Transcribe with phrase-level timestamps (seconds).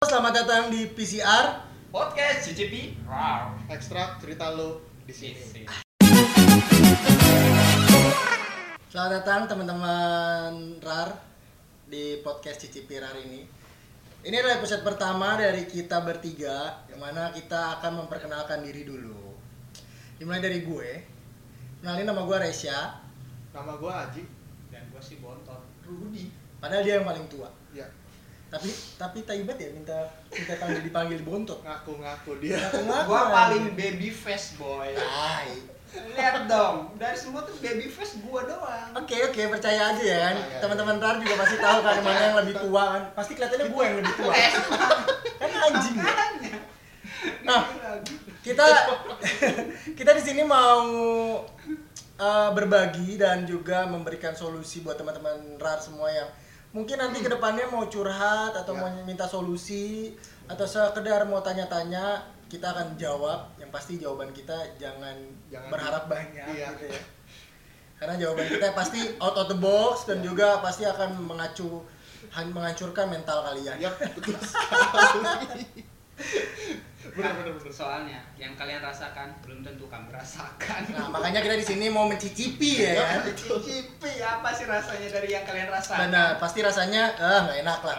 [0.00, 1.60] selamat datang di PCR.
[1.92, 5.68] Podcast CCP Wow ekstrak cerita lo di sini.
[8.88, 11.20] Selamat datang teman-teman RAR
[11.84, 13.44] di podcast Cicipi RAR ini.
[14.24, 19.36] Ini adalah episode pertama dari kita bertiga, yang mana kita akan memperkenalkan diri dulu.
[20.16, 20.90] Dimulai dari gue.
[21.84, 23.04] Kenalin nama gue Resya.
[23.52, 24.24] Nama gua Aji.
[24.72, 26.32] Dan gue sih bontot Rudi.
[26.56, 27.52] Padahal dia yang paling tua.
[27.76, 27.84] Ya,
[28.50, 29.94] Tapi tapi taibat ya minta
[30.28, 31.62] minta panggil dipanggil bontot.
[31.62, 32.58] ngaku-ngaku dia.
[32.58, 33.30] Ngaku-ngaku Gue aja.
[33.30, 35.48] paling baby face boy Tai.
[35.90, 40.36] Lihat dong Dari semua tuh baby face gue doang Oke oke percaya aja ya kan.
[40.62, 43.02] Teman-teman RAR juga pasti tahu kan mana yang lebih tua kan.
[43.14, 44.32] Pasti kelihatannya gue yang lebih tua.
[45.38, 45.96] kan anjing.
[45.98, 46.06] ya.
[46.06, 46.58] Makanya
[47.42, 47.62] Nah,
[48.40, 48.64] kita
[49.98, 50.86] kita di sini mau
[52.16, 56.28] uh, berbagi dan juga memberikan solusi buat teman-teman RAR semua yang
[56.70, 58.80] mungkin nanti ke depannya mau curhat atau Ya.
[58.86, 60.14] mau minta solusi
[60.46, 65.14] atau sekedar mau tanya-tanya kita akan jawab yang pasti jawaban kita jangan,
[65.50, 66.70] Jangan berharap banyak iya.
[66.74, 67.02] gitu ya
[68.00, 71.84] karena jawaban kita pasti out of the box dan juga pasti akan mengacu
[72.32, 73.76] menghancurkan mental kalian
[74.16, 75.84] betul sekali.
[77.20, 77.72] Bener bener bener.
[77.72, 82.82] Soalnya Yang kalian rasakan Belum tentu kami rasakan nah makanya kita di sini mau mencicipi
[82.82, 87.58] ya kan CCP apa sih rasanya dari yang kalian rasakan Benar, pasti rasanya ah nggak
[87.62, 87.96] enak lah.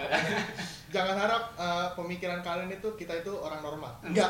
[0.96, 3.96] Jangan harap eh, pemikiran kalian itu kita itu orang normal.
[4.04, 4.28] Enggak.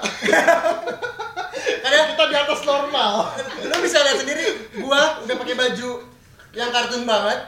[1.84, 3.34] Karena kita di atas normal.
[3.66, 4.46] lu bisa lihat sendiri,
[4.78, 5.90] gua udah pakai baju
[6.54, 7.40] yang kartun banget,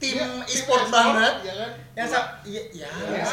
[0.00, 1.70] tim Iya, e-sport e-sport, banget, ya kan?
[1.92, 3.24] yang sa iya, ya, Iya.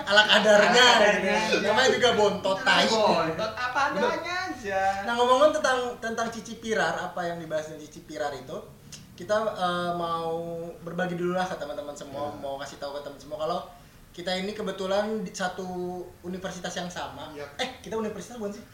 [0.00, 1.36] ala kadarnya, Ala kadarnya.
[1.60, 2.86] namanya juga bontot tai.
[2.86, 8.00] Bontot apa adanya aja Nah ngomong-ngomong tentang tentang cici pirar, apa yang dibahas dengan cici
[8.02, 8.54] pirar itu,
[9.12, 10.38] kita eh, mau
[10.80, 12.38] berbagi dulu lah ke teman-teman semua, Ya.
[12.38, 13.60] mau kasih tahu ke teman semua kalau
[14.12, 15.66] kita ini kebetulan di satu
[16.22, 17.26] universitas yang sama.
[17.32, 17.48] Iya.
[17.58, 18.64] Eh, kita universitas bukan sih?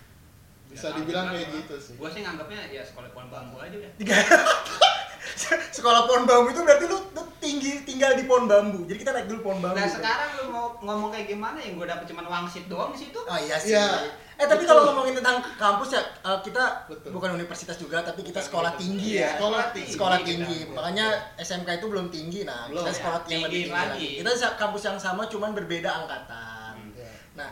[0.68, 1.94] Bisa dibilang kayak gitu sih.
[1.96, 4.12] Gue sih nganggapnya ya sekolah pohon bambu aja udah Tiga.
[5.76, 8.84] Sekolah pohon bambu itu berarti lu, lu tinggi tinggal di pohon bambu.
[8.84, 9.76] Jadi kita naik dulu pohon bambu.
[9.76, 9.98] Nah tuh.
[9.98, 13.18] sekarang lu mau ngomong kayak gimana yang gue dapet cuma wangsit doang di situ?
[13.18, 13.72] Oh iya sih.
[13.72, 13.86] Iya.
[14.34, 14.70] Eh tapi Betul.
[14.70, 17.10] kalau ngomongin tentang kampus ya eh, kita Betul.
[17.10, 19.30] bukan universitas juga tapi kita sekolah tinggi Iya, ya.
[19.34, 20.28] sekolah tinggi Sekolah kita.
[20.30, 20.58] tinggi.
[20.70, 21.06] Makanya
[21.36, 22.70] SMK itu belum tinggi nah.
[22.70, 22.96] Belum, kita ya.
[23.02, 24.08] sekolah yang lebih Tinggi tinggi lagi.
[24.22, 24.34] lagi.
[24.38, 26.74] Kita kampus yang sama cuman berbeda angkatan.
[26.78, 26.94] Hmm.
[26.94, 27.10] Ya.
[27.34, 27.50] Nah,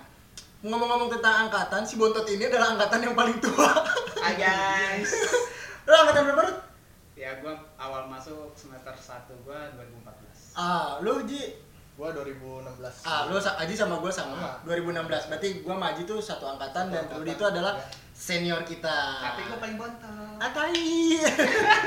[0.62, 3.70] ngomong-ngomong tentang angkatan, si Bontot ini adalah angkatan yang paling tua.
[4.16, 5.10] Hai guys.
[5.86, 6.42] Lu angkatan berapa?
[7.16, 7.48] Ya gue
[7.80, 10.52] awal masuk semester 1 gue 2014.
[10.52, 11.64] Ah, lu Ji
[11.96, 13.08] Gua 2016.
[13.08, 14.36] Ah, lu Aji sama gue sama.
[14.36, 14.68] Sama.
[14.68, 15.32] 2016.
[15.32, 17.04] Berarti gue sama Aji tuh satu angkatan Satu dan.
[17.24, 17.88] Rudy itu adalah Ya.
[18.12, 18.96] senior kita.
[19.16, 20.36] Tapi gue paling bontot.
[20.36, 21.16] Atai.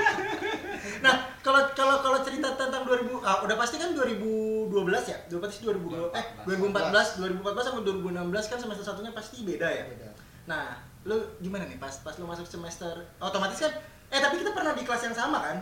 [1.05, 1.13] nah,
[1.45, 4.73] kalau kalau kalau cerita tentang 2000 ah, udah pasti kan 2012
[5.13, 5.17] ya?
[5.29, 9.83] Udah pasti 2012 eh 2014, 2014 sama 2016 kan semester satunya pasti beda ya.
[9.93, 10.09] Beda.
[10.49, 10.73] Nah,
[11.05, 13.73] lu gimana nih pas pas lu masuk semester otomatis kan
[14.09, 15.57] eh tapi kita pernah di kelas yang sama kan?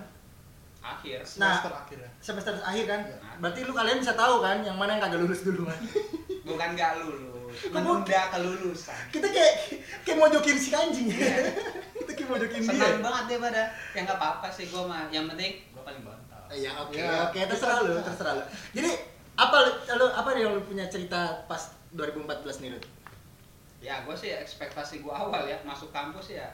[0.79, 1.19] Akhir.
[1.35, 1.59] Nah.
[1.59, 2.09] Semester akhirnya.
[2.17, 3.01] Semester akhir kan?
[3.03, 3.17] Iya.
[3.37, 5.75] Berarti lu kalian bisa tahu kan yang mana yang kagak lulus duluan.
[6.47, 7.35] Bukan gak lulus.
[7.67, 9.01] Menunda kelulusan.
[9.09, 9.53] kita kayak
[10.05, 11.49] kayak mojokin si kanjing Iya.
[11.97, 13.63] kita kayak mojokin dia Senang banget deh pada.
[13.91, 15.09] Ya nggak apa-apa sih gue mah.
[15.09, 16.43] Yang penting gue paling bontot.
[16.49, 18.91] iya oke Ya, oke terserah lu terserah lu jadi
[19.35, 21.59] apa lu lu- apa yang lu punya cerita pas
[21.91, 22.23] 2014
[22.61, 22.85] nih Rut?
[23.79, 26.47] Ya gue sih ekspektasi gue awal ya masuk kampus ya.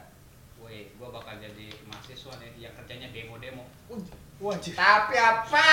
[0.64, 3.68] Woi, gue bakal jadi mahasiswa nih yang kerjanya demo-demo.
[4.40, 5.68] wajib Tapi apa?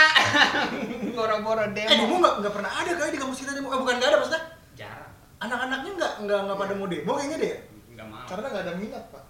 [1.15, 2.15] Boro-boro eh demo demo.
[2.19, 4.43] nggak nggak pernah ada kali di kampus kita demo eh, bukan nggak ada maksudnya
[4.75, 5.11] Jarang.
[5.39, 7.53] anak-anaknya nggak nggak nggak pada mau demo kayaknya deh
[7.91, 8.25] Nggak mau.
[8.27, 9.23] Karena nggak ada minat, Pak.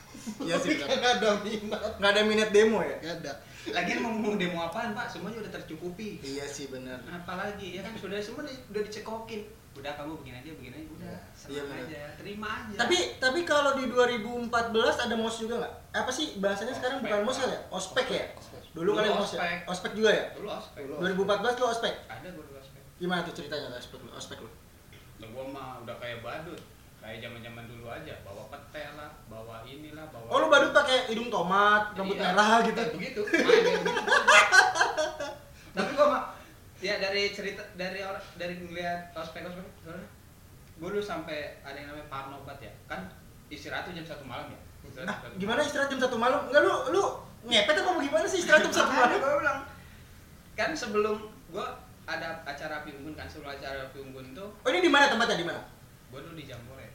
[0.46, 0.94] iya sih benar.
[0.96, 1.80] Nggak ada minat.
[1.98, 3.32] nggak ada minat demo ya Nggak ada.
[3.60, 5.06] Lagian mau mau demo apaan pak?
[5.06, 6.16] Semuanya udah tercukupi.
[6.22, 9.42] iya sih benar Apalagi ya kan sudah semua udah dicekokin.
[9.80, 11.08] Udah kamu begini aja, begini aja, udah.
[11.08, 12.74] Iya, Senang iya aja, terima aja.
[12.76, 14.52] tapi tapi kalau di 2014
[15.00, 17.08] ada mos juga nggak apa sih bahasanya sekarang Ospek.
[17.08, 18.60] bukan mos kan ya ospek ya Ospek.
[18.70, 19.58] dulu kali Dulu mos ya ospek.
[19.66, 20.82] ospek juga ya dulu ospek.
[20.84, 20.94] Dulu.
[21.26, 22.80] 2014 lu ospek Ada gue dulu ospek.
[22.96, 24.50] gimana tuh ceritanya ospek lu ospek lu
[25.18, 26.60] Lah gua mah udah kayak badut.
[26.96, 31.28] Kayak zaman-zaman dulu aja, bawa pete lah, bawa inilah, bawa Oh lu badut pakai hidung
[31.28, 32.28] tomat, rambut Iya.
[32.30, 32.82] merah gitu.
[32.94, 33.20] Begitu.
[35.70, 36.22] Tapi gua mah
[36.80, 39.64] ya dari cerita dari orang dari ngeliat ospek ospek
[40.80, 43.04] gue dulu sampai ada yang namanya parnobat ya kan
[43.48, 46.48] istirahat tuh jam satu malam ya Istirahat Nah, satu gimana istirahat jam satu malam?
[46.48, 47.02] Enggak lu lu
[47.44, 49.16] ngepet apa gimana sih istirahat jam satu malam?
[49.20, 49.58] gua bilang
[50.56, 51.16] kan sebelum
[51.52, 51.66] gua
[52.08, 55.36] ada acara api unggun kan sebelum acara api unggun tuh Oh ini di mana tempatnya
[55.36, 55.60] di mana?
[56.08, 56.88] gua dulu di Jambore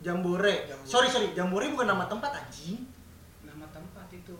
[0.00, 0.54] Jambore.
[0.66, 0.88] Jambore.
[0.88, 2.82] Sorry sorry, Jambore bukan nama tempat anjing.
[3.46, 4.34] nama tempat itu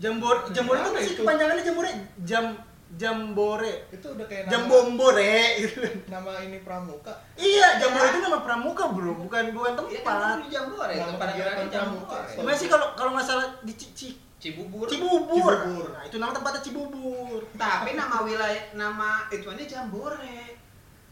[0.00, 1.20] Jambore Jambore itu itu?
[1.20, 1.90] kepanjangannya Jambore
[2.24, 2.44] jam
[2.92, 3.88] Jambore.
[3.88, 5.80] Itu udah kayak nama, Jambombore gitu.
[6.06, 7.12] nama ini pramuka.
[7.34, 10.36] Iya, Jambore itu nama pramuka, Bro, bukan bukan Iya kan tempat.
[10.38, 12.16] di Jambore, Nama tempat kegiatan kegiatan pramuka.
[12.18, 12.36] Jambore.
[12.36, 14.84] Gimana sih kalau kalau nggak salah di Ci- Ci- Cibubur.
[14.84, 15.54] Cibubur.
[15.54, 15.86] Cibubur.
[15.88, 17.40] Nah, itu nama tempatnya Cibubur.
[17.54, 20.58] Tapi nama wilayah nama ituannya Jambore.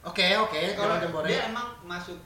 [0.02, 1.28] Oke, oke, kalau Kalau Jambore.
[1.28, 2.18] dia emang masuk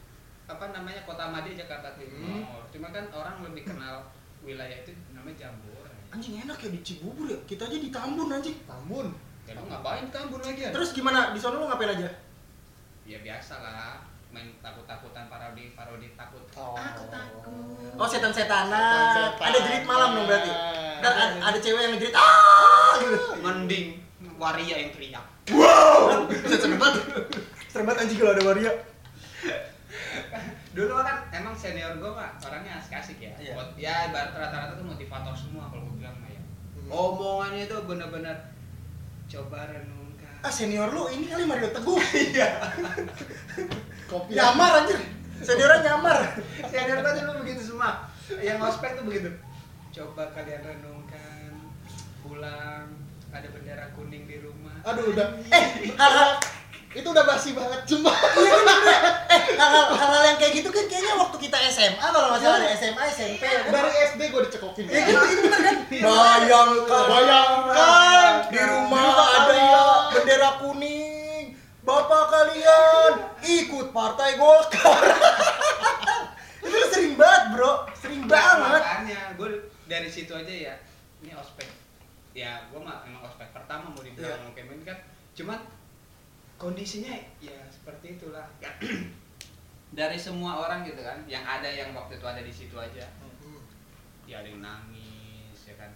[0.44, 2.42] apa namanya Kota Madi Jakarta Timur.
[2.42, 2.66] Hmm.
[2.68, 4.02] Cuma kan orang lebih kenal
[4.40, 5.92] wilayah itu namanya Jambore.
[6.10, 7.38] Anjing enak ya di Cibubur ya.
[7.44, 8.56] Kita aja di Tambun anjing.
[8.64, 9.08] Tambun.
[9.44, 10.70] Ya lu ngapain kabur lagi ya?
[10.72, 11.32] Terus gimana?
[11.32, 12.08] Di sana lu ngapain aja?
[13.04, 14.00] Ya biasa lah,
[14.32, 16.40] main takut-takutan parodi parodi takut.
[16.56, 16.72] Oh.
[16.72, 17.44] Aku takut.
[18.00, 18.72] Oh, setan-setanan.
[18.72, 19.48] Setan-setanan.
[19.52, 20.52] Ada jerit malam dong berarti.
[21.04, 21.24] Dan Ada.
[21.52, 23.18] ada, cewek yang ngejerit ah gitu.
[23.44, 23.86] Mending
[24.40, 25.26] waria yang teriak.
[25.52, 26.24] Wow.
[26.48, 27.04] Serem banget.
[27.68, 28.72] Serem banget anjing kalau ada waria.
[30.74, 33.30] Dulu kan emang senior gue mah orangnya asik-asik ya.
[33.36, 33.52] Iya.
[33.54, 36.40] Mot- Ya rata-rata tuh motivator semua kalau gue bilang mah ya.
[36.40, 36.88] Hmm.
[36.88, 38.36] Omongannya itu bener-bener
[39.34, 40.34] coba renungkan.
[40.46, 41.98] Ah, senior lu ini kali Mario Teguh.
[42.34, 42.48] Iya.
[44.06, 44.36] Kopi.
[44.36, 44.98] nyamar anjir.
[45.42, 46.18] Seniornya nyamar.
[46.70, 48.06] Senior gue dulu begitu semua.
[48.38, 49.30] Yang ospek tuh begitu.
[49.90, 51.50] Coba kalian renungkan
[52.22, 52.88] pulang
[53.34, 54.78] ada bendera kuning di rumah.
[54.86, 55.28] Aduh udah.
[55.50, 56.38] Eh, hal-hal
[56.94, 58.14] Itu udah basi banget cuma.
[58.14, 59.00] Iya kan bener.
[59.26, 62.70] Eh, hal-hal hal-hal yang kayak gitu kan kayaknya waktu kita SMA kalau nggak salah ada
[62.72, 63.60] SMA, SMP ya?
[63.66, 64.84] Dari SD gue dicekokin.
[64.86, 65.76] Ya gitu, itu bener kan?
[65.90, 66.68] Bayangkan,
[67.10, 68.32] Bayangkan.
[68.46, 70.02] di rumah rumah ada kalian.
[70.12, 71.44] bendera kuning.
[71.82, 73.12] Bapak kalian
[73.42, 75.02] ikut partai Golkar.
[76.64, 77.72] itu sering banget, Bro.
[77.92, 78.80] Sering banget.
[78.80, 79.48] makanya gue
[79.84, 80.74] dari situ aja ya
[81.20, 81.68] ini ospek
[82.32, 84.40] ya gue mah emang ospek pertama mau dibilang Iya.
[84.40, 84.96] mau kemen kan
[85.34, 85.58] cuman
[86.58, 87.12] kondisinya
[87.42, 88.46] ya seperti itulah.
[89.98, 93.06] Dari semua orang gitu kan yang ada yang waktu itu ada di situ aja.
[93.22, 93.62] Hmm.
[94.26, 95.90] ya ada yang nangis ya kan?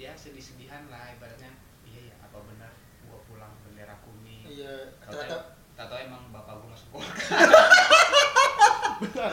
[0.00, 1.54] Ya sedih-sedihan lah ibaratnya.
[1.86, 2.72] Iya ya apa benar
[3.06, 4.42] gua pulang bendera kuning?
[4.48, 7.06] Iya, ternyata tahu emang bapak gua masuk gol
[9.04, 9.32] Benar.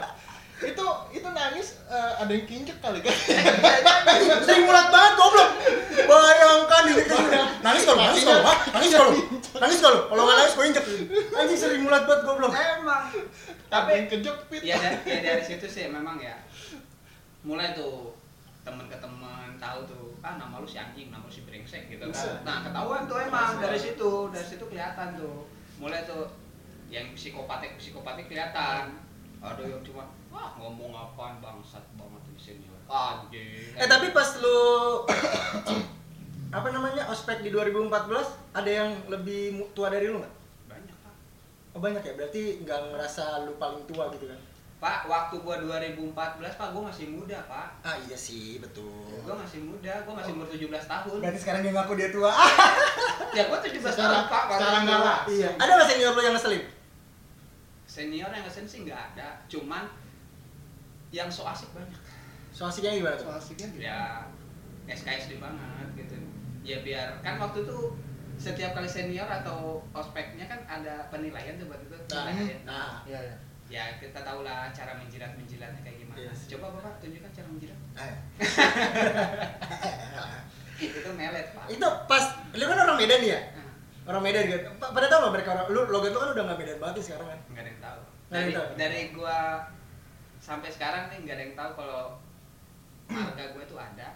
[0.61, 3.09] Itu itu nangis eh, ada yang kinjek kali kan.
[4.45, 5.49] sering mulat banget goblok.
[6.05, 7.03] Bayangkan ini.
[7.65, 8.41] Nangis kalau nangis kalau
[8.77, 9.13] nangis kalau
[9.61, 10.85] nangis kalau kalau nggak nangis gue injek.
[11.37, 12.49] Anjing sering mulat banget goblok.
[12.49, 13.05] emang.
[13.69, 14.61] Tapi kejepit.
[14.65, 16.33] ya dari, ya dari situ sih memang ya.
[17.45, 18.17] Mulai tuh
[18.65, 22.09] temen ke temen tahu tuh ah nama lu si anjing nama lu si brengsek gitu
[22.09, 22.41] kan.
[22.41, 25.45] Nah ketahuan tuh emang dari situ dari situ kelihatan tuh.
[25.77, 26.25] Mulai tuh
[26.89, 28.97] yang psikopatik psikopatik kelihatan.
[29.41, 32.65] Ada yang cuma wah ngomong apaan bangsat banget di sini.
[32.89, 33.77] Anjing.
[33.77, 34.61] Eh tapi pas lu
[36.51, 37.87] apa namanya ospek di 2014
[38.51, 40.33] ada yang lebih tua dari lu nggak?
[40.67, 41.13] banyak pak
[41.71, 44.39] Oh banyak ya, berarti nggak ngerasa lu paling tua gitu kan?
[44.77, 46.11] pak waktu gua 2014
[46.51, 48.89] pak gua masih muda pak Ah iya sih, betul.
[49.21, 52.31] gua masih muda gua masih umur 17 tahun Berarti sekarang dia ngaku dia tua.
[53.37, 54.65] Ya gua 17 tahun Secara- pak itu.
[54.81, 55.19] nggak lah.
[55.29, 55.49] iya.
[55.55, 56.63] Ada nggak senior lu yang ngeselin?
[57.85, 59.83] senior yang ngesen sih nggak ada cuman
[61.09, 61.99] yang so asik banyak
[62.49, 63.27] So asiknya gimana tuh?
[63.27, 63.81] So asiknya gitu.
[63.81, 64.23] ya
[64.87, 66.15] SKSD banget gitu
[66.61, 67.77] ya biar kan waktu itu
[68.35, 72.59] setiap kali senior atau ospeknya kan ada penilaian tuh buat itu Nah, penilaian.
[72.63, 72.91] nah.
[73.03, 73.33] Iya ya.
[73.67, 76.47] ya kita tahu lah cara menjilat menjilatnya kayak gimana sih.
[76.51, 78.13] coba bapak tunjukkan cara menjilat Eh.
[80.81, 83.39] itu melet pak Itu pas, lu kan orang Medan ya?
[84.03, 84.59] Orang Medan kan?
[84.75, 87.03] Pa- Pada tahu nggak mereka orang, lu logat lu kan udah nggak Medan banget nih
[87.05, 87.39] sekarang kan?
[87.47, 88.67] nggak ada yang tahu dari yang tahu.
[88.75, 89.37] dari gua
[90.39, 92.01] sampai sekarang nih nggak ada yang tahu kalau
[93.07, 94.07] marga gua tuh ada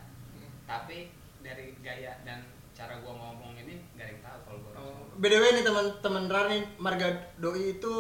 [0.65, 0.97] tapi
[1.45, 2.41] dari gaya dan
[2.73, 5.07] cara gua ngomong ini nggak ada yang tahu kalau gua Oh.
[5.21, 7.07] BDW nih teman-teman Rar nih marga
[7.39, 7.95] doi itu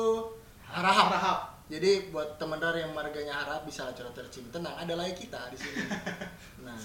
[0.67, 1.07] harahap.
[1.13, 1.39] Harahap.
[1.65, 5.57] Jadi buat teman Rar yang marganya harap bisa curhat tercium tenang, ada lagi kita di
[5.57, 5.81] sini.
[6.65, 6.81] Nah,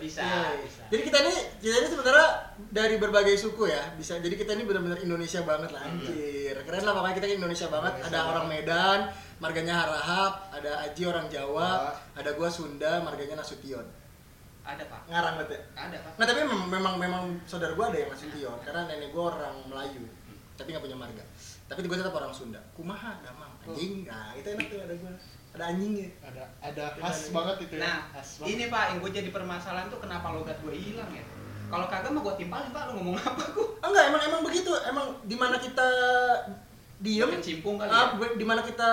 [0.00, 0.56] bisa iya.
[0.64, 2.28] bisa Jadi kita ini kita ini sebenarnya
[2.72, 4.16] dari berbagai suku ya, bisa.
[4.16, 6.56] Jadi kita ini benar-benar Indonesia banget lah, anjir.
[6.64, 7.92] Keren lah pokoknya kita Indonesia banget.
[7.92, 8.32] Indonesia ada banget.
[8.32, 8.98] orang Medan,
[9.36, 11.92] marganya Harahap, ada Aji orang Jawa, Jawa.
[12.16, 13.84] ada gua Sunda, marganya Nasution.
[14.64, 15.60] Ada pak Ngarang ya.
[15.74, 19.30] ada pak Nah tapi memang memang, memang saudara gua ada yang Nasution karena nenek gua
[19.30, 20.02] orang Melayu
[20.54, 21.24] tapi nggak punya marga.
[21.64, 22.60] Tapi gua tetap orang Sunda.
[22.72, 24.04] Kumaha damang anjing.
[24.04, 25.12] Nah itu enak tuh ada gua.
[25.52, 26.08] Ada anjingnya.
[26.20, 27.82] Ada ada khas banget itu ya.
[27.82, 28.50] nah khas banget.
[28.50, 31.22] ini pak yang gue jadi permasalahan tuh kenapa logat gue hilang ya
[31.64, 34.70] kalau kagak mah gue timpalin pak lu ngomong apa gue Ah, enggak emang emang begitu.
[34.84, 35.88] Emang di mana kita
[36.96, 38.90] diem kecimpung kali ah, ya gue- di mana kita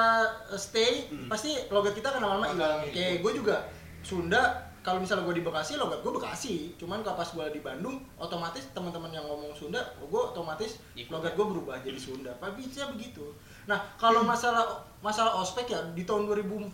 [0.47, 1.29] uh, stay Hmm.
[1.29, 2.77] pasti logat kita akan lama-lama hilang.
[2.89, 3.55] Kayak gue juga
[4.01, 8.01] Sunda kalau misalnya gue di Bekasi logat gue Bekasi cuman kalau pas gue di Bandung
[8.15, 12.89] otomatis teman-teman yang ngomong Sunda gue otomatis Ikut logat gue berubah jadi Sunda tapi bisa
[12.89, 13.21] begitu
[13.63, 14.65] nah kalau masalah
[14.99, 16.73] masalah ospek ya di tahun 2014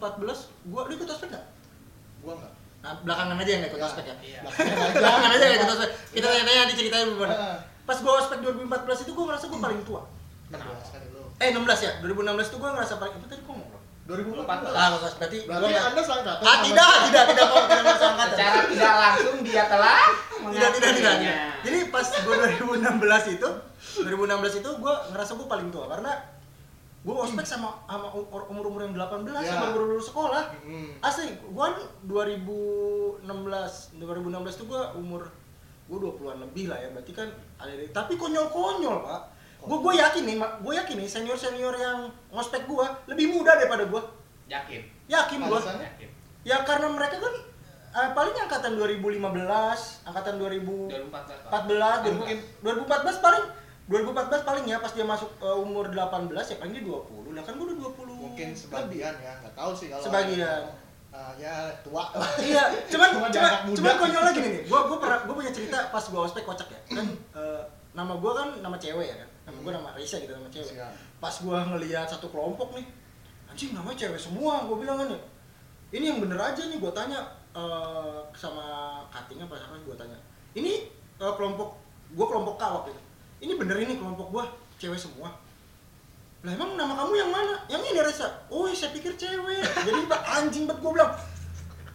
[0.66, 1.46] gue lu ikut ospek nggak
[2.18, 2.54] Gua enggak.
[2.80, 3.86] nah, belakangan aja yang ikut Ya.
[3.86, 4.40] ospek ya Iya.
[4.96, 5.44] Belakangan aja.
[5.44, 7.36] nggak ikut ospek kita tanya-tanya diceritain gimana
[7.84, 10.04] pas gue ospek 2014 itu gue ngerasa gue paling tua.
[10.48, 10.76] Kenapa?
[11.38, 13.56] Eh 16 ya, 2016 itu gue ngerasa paling itu tadi gue.
[14.08, 14.72] 2014.
[14.72, 18.32] Ah, nggak, berarti Berarti gua Anda seangkatan Ah, tidak, tidak, tidak kok, tidak merasa angkatan.
[18.34, 20.02] Secara tidak langsung dia telah
[20.48, 21.36] tidak tidak tidak mengakuinya.
[21.60, 23.50] jadi pas gue 2016 itu
[24.00, 26.12] 2016 itu gue ngerasa gue paling tua karena
[26.98, 28.08] gue ospek sama sama
[28.48, 29.44] umur umur yang 18 Ya.
[29.50, 30.44] sama baru lulus sekolah
[31.02, 31.76] asli gue kan
[32.08, 33.28] 2016
[33.98, 34.00] 2016
[34.56, 35.24] tuh gue umur
[35.88, 39.22] gue 20-an lebih lah ya berarti kan ada tapi konyol konyol pak
[39.68, 43.84] gue gue yakin nih gue yakin nih senior senior yang ngospek gue lebih muda daripada
[43.84, 44.02] gue
[44.48, 44.82] Yakin.
[45.06, 45.60] yakin gue
[46.42, 47.34] ya karena mereka kan
[47.94, 49.20] eh, paling angkatan 2015
[50.06, 50.64] angkatan 2000
[51.04, 51.52] 2014.
[51.52, 52.38] 14 Mungkin.
[52.64, 53.44] 2014 paling
[53.88, 57.54] 2014 paling ya pas dia masuk eh, umur 18 ya paling dia 20 lah kan
[57.54, 58.56] gue udah 20 Mungkin lebih.
[58.58, 60.64] sebagian ya, nggak tahu sih kalau Sebagian.
[61.10, 62.04] Ah, ya tua.
[62.38, 63.74] iya cuman Cuma cuman muda.
[63.74, 66.80] cuman konyol lagi nih gue gue pernah gue punya cerita pas gue ospek kocak ya
[66.94, 70.52] kan eh, nama gue kan nama cewek ya kan nama gue nama Risa gitu nama
[70.52, 70.76] cewek.
[70.76, 70.94] Siap.
[71.24, 72.86] pas gue ngelihat satu kelompok nih
[73.48, 75.20] anjing namanya cewek semua gue bilang kan ya.
[75.88, 77.24] Ini yang bener aja nih gue tanya
[77.56, 80.20] eh, sama cuttingnya pas apa gue tanya.
[80.52, 80.84] Ini
[81.24, 81.80] eh, kelompok
[82.12, 83.02] gue kelompok K waktu itu.
[83.48, 84.44] Ini bener ini kelompok gue
[84.84, 85.32] cewek semua.
[86.44, 87.56] Lah emang nama kamu yang mana?
[87.72, 89.64] Yang ini Reza oh saya pikir cewek.
[89.64, 91.14] Jadi Mbak, anjing banget gue bilang.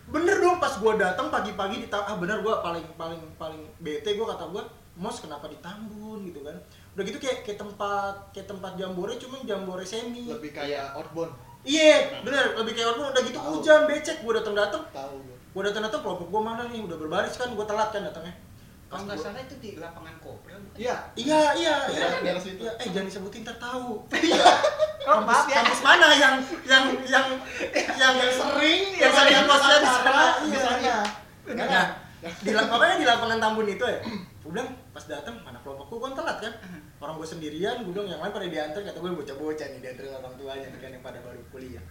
[0.09, 4.27] Bener dong pas gue datang pagi-pagi di ah bener gue paling paling paling bete gue
[4.27, 4.63] kata gue
[4.97, 6.53] mos kenapa di Tambun gitu kan
[6.93, 11.33] udah gitu kayak kayak tempat kayak tempat jambore cuman jambore semi Lebih kayak outbound.
[11.63, 13.49] iya bener lebih kayak orang udah gitu Tahu.
[13.55, 15.37] hujan becek gue datang datang Tahu gue.
[15.49, 18.37] gue datang datang kelompok gue mana nih udah berbaris kan gue telat kan datangnya
[18.87, 20.53] Kalau nggak salah itu di lapangan Kopel.
[20.53, 20.77] bukan?
[20.77, 20.97] Iya.
[21.17, 21.75] iya iya
[22.21, 22.61] iya situ.
[22.61, 24.05] Iya, eh jangan disebutin ntar tahu
[25.03, 25.55] Oh, kampus, maaf ya.
[25.59, 27.27] kampus mana yang yang yang
[27.73, 30.77] yang, yang sering yang sering kosnya di sana di iya, sana.
[30.79, 30.99] iya.
[31.57, 31.87] Nah,
[32.39, 33.99] di lap- makanya di lapangan Tambun itu ya
[34.45, 36.53] gue bilang pas datang mana kelompokku kan telat kan
[37.03, 40.35] orang gue sendirian gue bilang yang lain pada diantar kata gue bocah-bocah nih diantar orang
[40.39, 41.83] tuanya kan yang pada baru kuliah.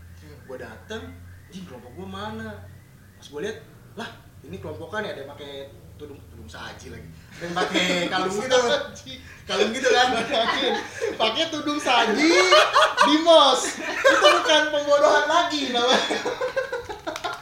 [0.48, 1.04] Gue datang
[1.52, 2.64] di kelompok gue mana?
[3.20, 3.58] Pas gue lihat
[4.00, 4.10] lah
[4.48, 5.68] ini kelompokan ya ada yang pakai
[6.00, 7.08] tudung tudung saji lagi.
[7.12, 8.60] Ada yang pakai kalung gitu.
[9.44, 10.08] kalung gitu kan.
[11.20, 12.32] Pakai tudung saji
[13.04, 13.62] di mos.
[13.84, 16.18] Itu bukan pembodohan lagi namanya.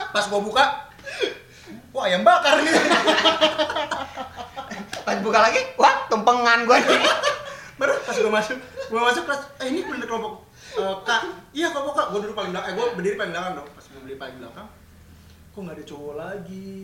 [0.09, 0.65] pas gue buka
[1.93, 2.73] wah ayam bakar nih.
[5.05, 7.01] Pas buka lagi, wah tumpengan gua nih.
[7.79, 8.57] Baru pas gue masuk
[8.91, 10.43] gue masuk kelas eh ini bener kelompok
[10.75, 11.21] eh, kak
[11.55, 13.99] iya kelompok kak gue duduk paling belakang eh gue berdiri paling belakang dong pas gue
[14.03, 14.67] berdiri paling belakang
[15.49, 16.77] kok nggak ada cowok lagi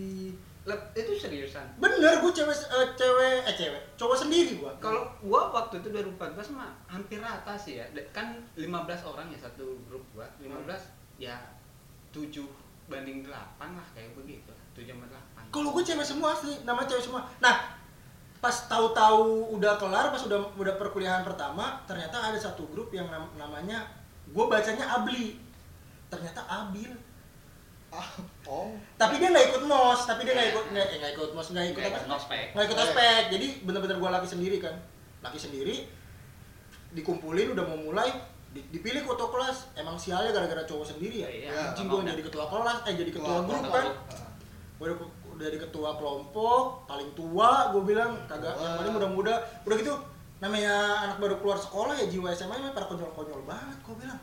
[0.65, 1.77] Lah, itu seriusan.
[1.77, 6.57] bener gue cewek eh, cewek eh cewek cowok sendiri gue Kalau gua waktu itu 2014
[6.57, 7.85] mah hampir rata sih ya.
[8.09, 8.65] Kan 15
[9.05, 10.25] orang ya satu grup gua.
[10.41, 10.65] 15
[11.21, 11.37] ya
[12.09, 12.33] 7
[12.89, 13.29] banding 8
[13.61, 14.49] lah kayak begitu.
[14.73, 15.53] 7 sama 8.
[15.53, 17.55] kalau gue cewek semua asli nama cewek semua nah
[18.45, 23.33] pas tahu-tahu udah kelar pas udah udah perkuliahan pertama ternyata ada satu grup yang nam-
[23.35, 23.81] namanya
[24.27, 25.41] gue bacanya Abli.
[26.05, 26.93] Ternyata Abil.
[27.89, 28.05] Ah,
[28.45, 28.69] oh.
[28.93, 31.65] tapi dia nggak ikut mos tapi dia nggak ikut nggak eh, nggak ikut mos nggak
[31.71, 32.45] ikut Nggak apa ikut ospek.
[32.53, 34.75] nggak ikut ospek jadi bener-bener gue laki sendiri kan.
[35.21, 35.75] Laki sendiri
[36.91, 38.13] dikumpulin udah mau mulai
[38.51, 39.73] di- dipilih ketua kelas.
[39.73, 41.29] Emang sialnya gara-gara cowok sendiri ya?
[41.31, 43.85] Iya, anjing gue jadi ketua kelas eh jadi ketua Ketua grup kan.
[43.89, 44.29] Ah.
[44.77, 44.87] gue
[45.35, 49.35] jadi ketua kelompok paling tua gue bilang kagak yang paling muda-muda.
[49.67, 49.93] Udah gitu
[50.39, 54.19] namanya anak baru keluar sekolah ya jiwa SMA nya pada konyol-konyol banget gue bilang.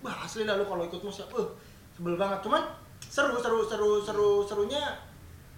[0.00, 1.48] Bah asli lah lu kalau ikut mos ya uh,
[1.96, 2.40] sebel banget.
[2.44, 2.62] Cuman
[3.00, 4.96] seru seru seru seru serunya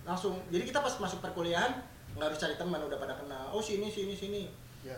[0.02, 0.38] langsung.
[0.50, 1.74] Jadi kita pas masuk perkuliahan
[2.18, 3.54] nggak harus cari teman udah pada kenal.
[3.54, 4.42] Oh sini sini sini.
[4.86, 4.94] Ya.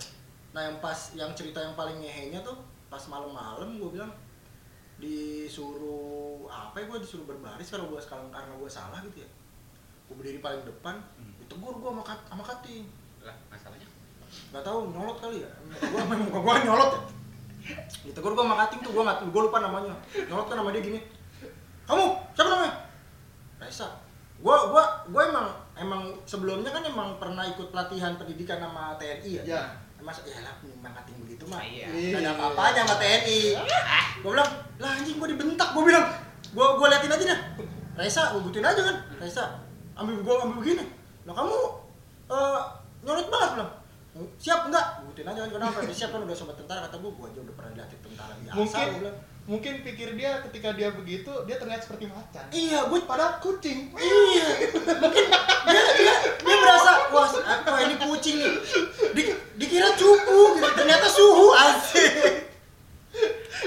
[0.52, 2.52] nah yang pas yang cerita yang paling ngehenya tuh
[2.92, 4.12] pas malam-malam gue bilang
[5.00, 9.30] disuruh apa ya gue disuruh berbaris kalau gue sekarang karena gue salah gitu ya
[10.10, 11.30] gue berdiri paling depan Hmm.
[11.38, 12.84] ditegur gue sama kat sama kating
[13.20, 13.86] Lah, masalahnya
[14.50, 17.00] nggak tahu nyolot kali ya gue memang gue nyolot ya
[18.04, 21.00] ditegur gue sama kating tuh gue nggak gue lupa namanya nyolot kan nama dia gini
[21.84, 22.74] kamu siapa namanya
[23.56, 23.86] Raisa
[24.36, 29.44] gue gue gue emang emang sebelumnya kan emang pernah ikut pelatihan pendidikan sama TNI ya
[29.46, 29.62] Ya.
[30.00, 31.60] Mas, ya lah memang kating begitu mah.
[31.60, 31.84] Ah, iya.
[32.08, 33.40] Gak ada apa-apanya sama TNI.
[34.24, 34.48] Gue bilang,
[34.80, 35.76] lah anjing gue dibentak.
[35.76, 36.08] Gue bilang,
[36.56, 37.40] gue gue liatin aja dah.
[38.00, 38.96] Reza, gue butuhin aja kan.
[39.20, 39.60] Reza,
[39.98, 40.84] ambil gue ambil begini.
[41.26, 41.56] Lah kamu
[42.30, 42.60] eh
[43.02, 43.72] nyolot banget bilang.
[44.42, 45.06] Siap enggak?
[45.06, 45.76] Butuhin aja kan kenapa?
[45.86, 48.56] Dia siap kan udah sobat tentara kata gue, gue aja udah pernah dilatih tentara biasa.
[48.58, 49.16] Mungkin bilang,
[49.46, 52.44] mungkin pikir dia ketika dia begitu dia terlihat seperti macan.
[52.50, 53.94] iya, gue Padahal kucing.
[53.94, 54.46] Iya,
[54.98, 55.24] mungkin
[55.70, 58.52] dia dia dia merasa wah, wah ini kucing nih.
[59.14, 59.22] Di,
[59.62, 62.50] dikira cupu gitu, ternyata suhu asik.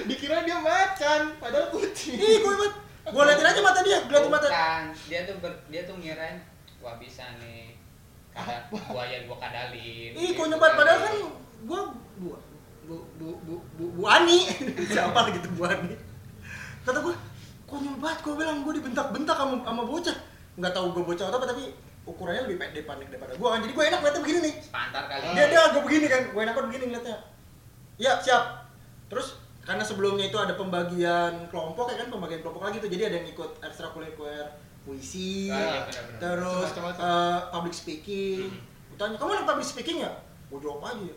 [0.03, 2.19] Dikira dia macan, padahal kucing.
[2.19, 2.69] Ih, gue
[3.03, 4.47] Gue liatin aja mata dia, liatin mata.
[4.47, 6.37] Bukan, dia tuh ber, dia tuh ngirain
[6.83, 7.73] wah bisa nih
[8.33, 10.11] Kadang buaya gua kadalin.
[10.17, 11.15] Ih, gitu konyol banget padahal kan
[11.69, 11.81] gua
[12.17, 12.29] bu
[12.89, 14.49] bu bu bu bu, bu Ani.
[14.93, 15.93] Siapa gitu Bu Ani.
[16.81, 17.13] Kata gua
[17.69, 20.17] konyol banget gua bilang gua dibentak-bentak sama sama bocah.
[20.57, 21.63] Enggak tahu gua bocah atau apa tapi
[22.03, 23.59] ukurannya lebih pendek panik daripada gua kan.
[23.61, 24.53] Jadi gua enak ngeliatnya begini nih.
[24.65, 25.25] Sepantar kali.
[25.37, 26.21] Dia dia agak begini kan.
[26.33, 27.17] Gua enak begini ngeliatnya.
[28.01, 28.65] Ya, siap.
[29.13, 32.07] Terus karena sebelumnya itu ada pembagian kelompok ya kan?
[32.09, 32.87] Pembagian kelompok lagi tuh.
[32.87, 34.45] Jadi ada yang ikut ekstrakurikuler
[34.83, 36.19] puisi Ah, benar-benar.
[36.19, 36.99] terus Macam-macam.
[36.99, 38.43] eh, public speaking.
[38.45, 38.95] Hmm.
[38.95, 40.11] Tanya kamu anak public speaking ya?
[40.47, 41.15] Gue jawab aja ya.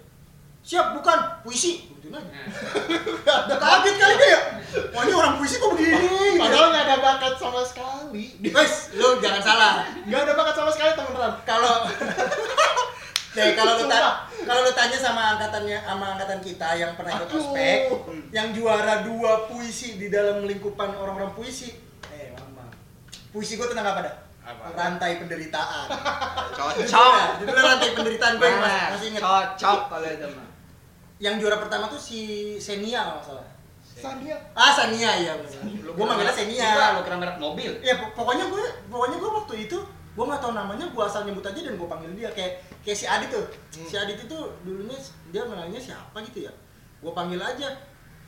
[0.63, 1.91] Siap bukan puisi.
[1.93, 2.23] Gitu aja.
[3.27, 4.41] Nah, udah kaget kali dia ya?
[4.89, 5.99] Wah ini orang puisi kok begini?
[6.43, 8.39] Padahal nggak ada bakat sama sekali.
[8.45, 9.73] guys lu jangan salah.
[10.01, 11.33] Nggak ada bakat sama sekali teman-teman.
[11.43, 11.75] kalau
[13.37, 14.01] Deh, kalau lu Sumpah.
[14.01, 17.81] ta- kalau lu tanya sama angkatannya sama angkatan kita yang pernah ikut ospek,
[18.31, 21.77] yang juara dua puisi di dalam lingkupan orang-orang puisi,
[22.09, 22.65] eh mama.
[23.29, 24.15] Puisi gue tentang apa dah?
[24.43, 24.65] Apa?
[24.73, 25.87] Rantai penderitaan.
[26.51, 27.21] Cocok.
[27.39, 29.23] Judulnya rantai penderitaan gue masih, Nah, masih inget.
[29.23, 30.47] Cocok kalau itu mah.
[31.17, 32.21] Yang juara pertama tuh si
[32.57, 33.47] Senia kalau nggak salah.
[33.97, 34.37] Sania.
[34.53, 35.33] Ah Sania ya.
[35.89, 36.93] Gue manggilnya Senia.
[36.93, 37.73] Lu kira merek mobil.
[37.81, 39.16] Ya pok- pokoknya gue pokoknya
[40.17, 42.33] gue nggak tahu namanya gue asal nyebut aja dan gue panggil dia.
[42.33, 43.45] Kayak kayak si Adit tuh.
[43.45, 43.85] Hmm.
[43.85, 44.97] si Adit itu dulunya
[45.29, 46.53] dia mengenalnya siapa gitu ya?
[47.05, 47.69] Gue panggil aja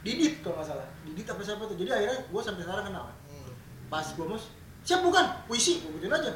[0.04, 0.86] Didit kalau nggak salah.
[1.02, 1.76] Didit apa siapa tuh.
[1.80, 3.08] Jadi akhirnya gue sampai sekarang kenal.
[3.08, 3.52] Hmm.
[3.88, 4.52] pas gue mus
[4.84, 5.24] siap bukan?
[5.48, 6.30] Puisi gue gituin aja.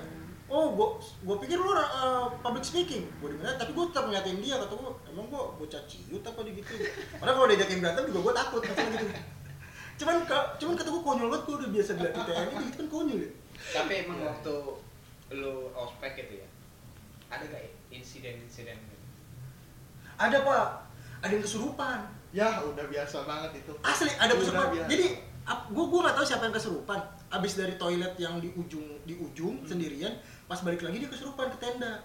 [0.49, 3.04] Oh gue gue pikir lu uh, public speaking.
[3.21, 4.56] Gue dengar tapi gue tetap ngeliatin dia.
[4.56, 6.73] Kata gue emang gue bocah ciut apa di gitu?
[7.21, 8.61] Karena kalau diajakin berantem juga gue takut.
[8.64, 9.16] Masalah gitu.
[10.02, 10.16] Cuman
[10.59, 13.30] cuman kata gue konyol banget gue udah biasa dilatih TNI gitu kan konyol ya.
[13.76, 14.54] Tapi emang waktu
[15.34, 16.48] lu ospek gitu ya.
[17.28, 18.96] Ada gak ya insiden-insiden gitu?
[20.14, 20.66] ada pak
[21.18, 21.98] ada yang kesurupan
[22.30, 23.72] Ya udah biasa banget itu.
[23.82, 25.06] asli ada kesurupan jadi
[25.42, 29.60] gue gue nggak tahu siapa yang kesurupan abis dari toilet yang di ujung di ujung
[29.62, 30.14] sendirian
[30.46, 32.00] pas balik lagi dia kesurupan ke tenda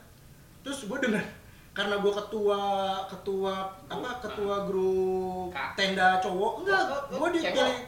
[0.61, 1.23] terus gue dengar
[1.71, 2.59] karena gue ketua
[3.05, 3.53] ketua
[3.85, 5.75] apa ketua grup Kak.
[5.75, 7.43] tenda cowok enggak Oh, oh, gue cewek.
[7.45, 7.79] dipilih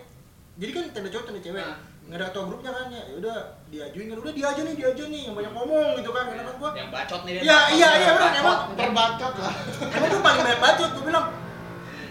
[0.58, 1.78] jadi kan tenda cowok tenda cewek Nah.
[2.06, 3.38] nggak ada ketua grupnya kan ya udah
[3.70, 6.44] diajuin kan udah dia aja nih dia aja nih yang banyak ngomong gitu kan karena
[6.44, 7.42] kan gue Yang bacot nih dia.
[7.42, 7.70] Iya, bacot.
[7.72, 8.32] iya, iya, Bacot.
[8.36, 8.60] emang.
[8.74, 9.54] Terbakat lah.
[9.88, 11.26] emang gue paling banyak bacot gue bilang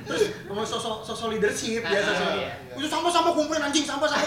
[0.00, 2.48] terus ngomong sosok sosok leadership Ah, biasa sih iya.
[2.72, 4.24] itu sampah sampah kumpulin anjing sampah sampah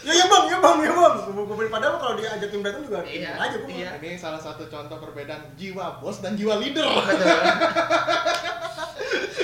[0.00, 3.04] ya ya bang ya bang ya bang Gua kumpulin padahal kalau dia ajakin berantem juga
[3.04, 3.90] Iya, aja gue iya.
[3.98, 6.88] Ini salah satu contoh perbedaan jiwa bos dan jiwa leader.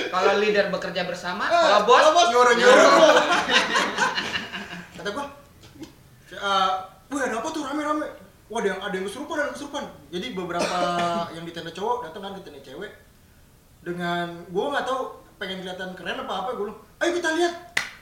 [0.07, 2.89] Kalau leader bekerja bersama, Ah, kalau bos, nyuruh nyuruh
[4.97, 5.25] kata gue
[6.47, 6.71] eh
[7.11, 7.63] wah ada apa tuh?
[7.67, 8.07] Rame rame.
[8.47, 9.83] Wah ada yang ada yang kesurupan ada yang kesurupan.
[10.13, 10.77] Jadi beberapa
[11.35, 12.91] yang di tenda cowok datang kan ke tenda cewek.
[13.83, 15.01] Dengan gue nggak tahu
[15.37, 17.53] pengen kelihatan keren apa apa gue bilang ayo kita lihat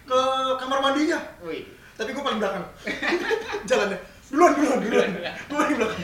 [0.05, 0.19] ke
[0.61, 1.19] kamar mandinya.
[1.41, 1.65] Wih.
[1.95, 2.65] tapi gue paling belakang.
[3.69, 3.99] Jalannya.
[4.27, 5.09] Duluan duluan duluan.
[5.15, 5.33] Duluan.
[5.47, 6.03] gue di belakang.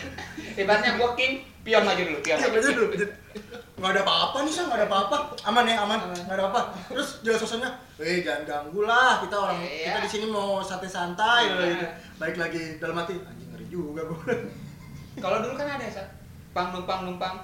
[0.51, 2.87] Ibaratnya gua king, pion maju dulu, pion Iya, maju aja dulu.
[3.81, 5.15] nggak ada apa-apa nih sih nggak ada apa-apa.
[5.43, 5.99] Aman ya aman.
[6.05, 6.61] Nggak ada apa.
[6.87, 9.89] Terus jelas suasananya eh jangan ganggu lah kita orang Iya.
[9.89, 11.41] kita di sini mau santai-santai.
[11.47, 11.65] Iya.
[11.67, 11.87] gitu.
[12.15, 14.33] balik lagi dalam hati anjing ngeri juga gue
[15.23, 16.05] Kalau dulu kan ada ya,
[16.51, 17.35] Pang numpang numpang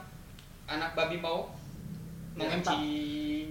[0.65, 1.49] anak babi mau
[2.33, 3.49] mau Ya, ngencing.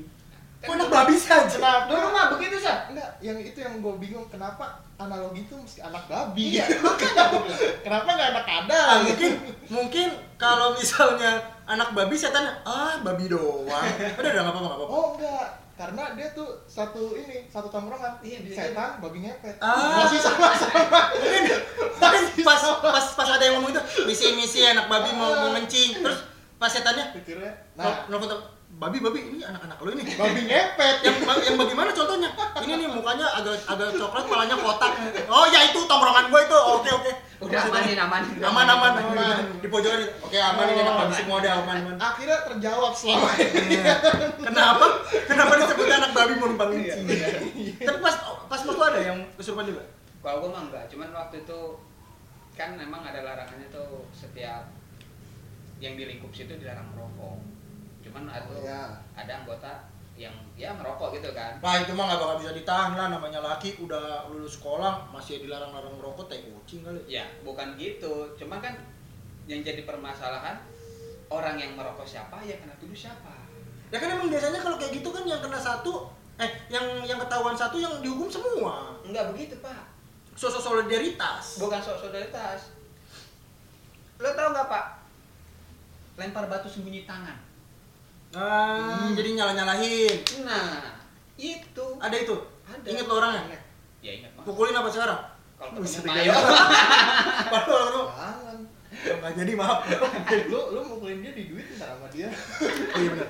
[0.66, 1.86] Kok anak babi sih aja Kenapa?
[1.86, 2.78] Dulu mah begitu sah.
[2.86, 4.64] Enggak, yang itu yang gue bingung kenapa
[4.96, 6.56] analogi itu mesti anak babi.
[6.56, 7.32] Iya, gua bilang.
[7.80, 8.86] kenapa nggak anak Ah, kadal?
[9.04, 9.32] mungkin
[9.66, 11.32] mungkin kalau misalnya
[11.64, 16.02] anak babi setan ah babi doang udah udah nggak apa-apa nggak apa-apa Oh enggak, karena
[16.12, 18.16] dia tuh satu ini, satu tongkrongan.
[18.20, 19.56] Iya, bisa Setan, babi ngepet.
[19.60, 20.02] Ah.
[20.02, 21.00] Masih sama-sama.
[21.12, 21.44] mungkin
[21.92, 26.00] mungkin pas pas pas ada yang ngomong itu misi misi anak babi mau mau ngencing
[26.00, 26.24] terus
[26.56, 28.40] pas setannya Pikirnya, nah nah, nelfon tuh,
[28.76, 30.02] babi babi ini anak-anak lo ini.
[30.18, 30.96] Babi ngepet.
[31.06, 32.30] yang yang bagaimana contohnya?
[32.60, 34.92] Ini nih mukanya agak agak coklat palanya kotak.
[35.32, 36.58] Oh ya itu tongkrongan gue itu.
[36.58, 37.12] Oke oke.
[37.36, 38.32] Udah amanin, amanin.
[38.44, 38.66] aman.
[38.68, 39.44] Aman aman.
[39.60, 40.00] Di pojokan.
[40.24, 41.96] Oke aman ini anak babi semua ada aman aman.
[41.96, 43.80] Akhirnya terjawab selama ini.
[43.80, 43.94] Iya.
[44.44, 44.86] kenapa?
[45.24, 48.16] Kenapa disebut anak babi Iya, ngencing tapi pas
[48.50, 49.82] pas waktu ada yang kesurupan juga?
[50.20, 51.60] Kalau gua mah enggak, cuman waktu itu
[52.58, 54.66] kan memang ada larangannya tuh setiap
[55.78, 57.55] yang di lingkup situ dilarang merokok.
[58.24, 58.96] Oh, iya.
[59.12, 59.72] ada anggota
[60.16, 61.60] yang ya merokok gitu kan.
[61.60, 65.92] Wah itu mah gak bakal bisa ditahan lah namanya laki udah lulus sekolah masih dilarang-larang
[65.92, 67.04] merokok tai kucing kali.
[67.04, 68.32] Ya, bukan gitu.
[68.40, 68.72] Cuman kan
[69.44, 70.56] yang jadi permasalahan
[71.28, 73.36] orang yang merokok siapa, yang kena tuduh siapa.
[73.92, 77.54] Ya kan emang biasanya kalau kayak gitu kan yang kena satu eh yang yang ketahuan
[77.54, 78.96] satu yang dihukum semua.
[79.04, 79.84] Enggak begitu, Pak.
[80.36, 81.60] Sosok solidaritas.
[81.60, 82.72] Bukan sok solidaritas.
[84.16, 84.86] Lo tau nggak, Pak?
[86.16, 87.36] Lempar batu sembunyi tangan.
[88.36, 90.16] Ah, jadi nyala-nyalahin.
[90.44, 91.00] Nah,
[91.34, 91.86] itu.
[91.96, 92.36] Ada itu.
[92.62, 92.84] Ada.
[92.86, 93.56] Ingat lo orangnya?
[93.98, 94.44] Ya ingat, Mas.
[94.44, 95.20] Pukulin apa sekarang?
[95.56, 96.32] Kalau Bisa ketemu Mayo.
[97.48, 98.58] Padahal lo Jangan.
[98.96, 99.78] Kalau nggak jadi maaf.
[100.46, 103.28] lu lu mukulin dia di duit ntar sama dia Oh, iya benar.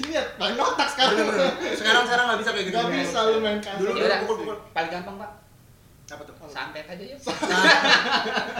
[0.00, 1.50] iya paling otak sekarang Benar benar.
[1.74, 2.76] Sekarang sekarang nggak bisa kayak gitu.
[2.76, 4.56] Gak bisa lu main kasar Dulu- Ya udah, pukul, pukul.
[4.70, 5.30] paling gampang pak
[6.08, 6.34] Apa tuh?
[6.48, 7.16] santet aja ya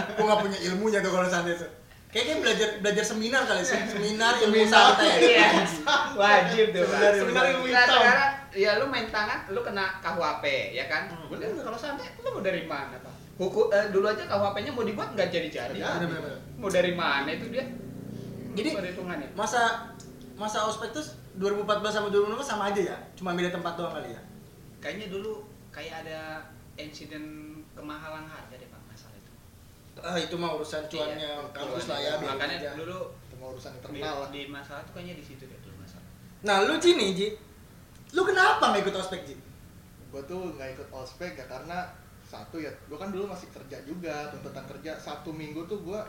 [0.09, 1.71] Gue nggak punya ilmunya tuh kalau santai tuh.
[2.15, 3.75] Kayaknya belajar belajar seminar kali sih.
[3.91, 5.19] Seminar ilmu santai.
[5.19, 5.51] Iya.
[6.15, 7.91] wajib tuh Seminar Seminar ilmu hitam.
[7.91, 11.27] sekarang ya lu main tangan lu kena KUHP ya kan Hmm.
[11.29, 15.11] udah kalau santet lu mau dari mana pak Hukum, eh, dulu aja KUHP-nya mau dibuat
[15.11, 16.39] nggak jadi-jadi benar.
[16.55, 17.67] mau dari mana itu dia
[18.55, 19.91] Jadi perhitungannya masa
[20.35, 21.03] masa ospek tuh
[21.35, 22.99] 2014 sama 2015 sama aja ya?
[23.13, 24.23] Cuma beda tempat doang kali ya?
[24.79, 26.47] kayaknya dulu kayak ada
[26.77, 27.25] insiden
[27.73, 29.33] kemahalan harga deh pak masalah itu
[30.05, 32.13] Ah itu mah urusan cuannya Iya, kampus lah ya.
[32.19, 32.71] makanya aja.
[32.77, 35.75] dulu itu mah urusan di, internal lah di masalah tuh kayaknya di situ deh dulu
[35.79, 36.05] masalah
[36.43, 37.29] Nah lu Ji nih Ji,
[38.13, 39.35] lu kenapa nggak ikut ospek Ji?
[40.07, 41.89] gue tuh nggak ikut ospek ya karena
[42.23, 46.01] satu ya gue kan dulu masih kerja juga tuntutan kerja satu minggu tuh gue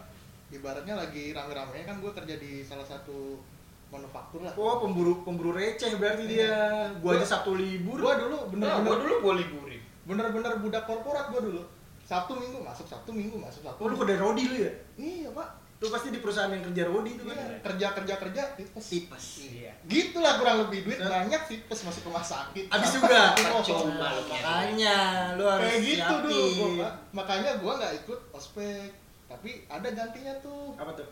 [0.52, 3.40] ibaratnya lagi rame-ramenya kan gue kerja di salah satu
[3.88, 6.90] manufaktur lah Oh pemburu pemburu receh berarti dia.
[7.00, 7.98] Gua aja Sabtu libur.
[7.98, 11.62] gue dulu Nah, bener-bener gua dulu gua liburin bener-bener budak korporat gue dulu
[12.06, 14.72] sabtu minggu masuk sabtu minggu masuk sabtu Oh lu kedai rodi lu ya?
[14.96, 17.36] iya pak Lu pasti di perusahaan yang kerja rodi itu kan?
[17.36, 19.26] iya, kerja kerja kerja tipes Tipes.
[19.44, 21.10] iya gitulah kurang lebih duit Nah.
[21.12, 23.36] banyak tipes masuk rumah sakit Abis juga.
[23.36, 24.98] Percuma lu Makanya
[25.34, 26.24] lu harus kayak gitu siapin.
[26.24, 26.94] dulu gua, Pak.
[27.12, 28.88] makanya gua nggak ikut ospek
[29.26, 31.08] tapi ada gantinya tuh Apa tuh?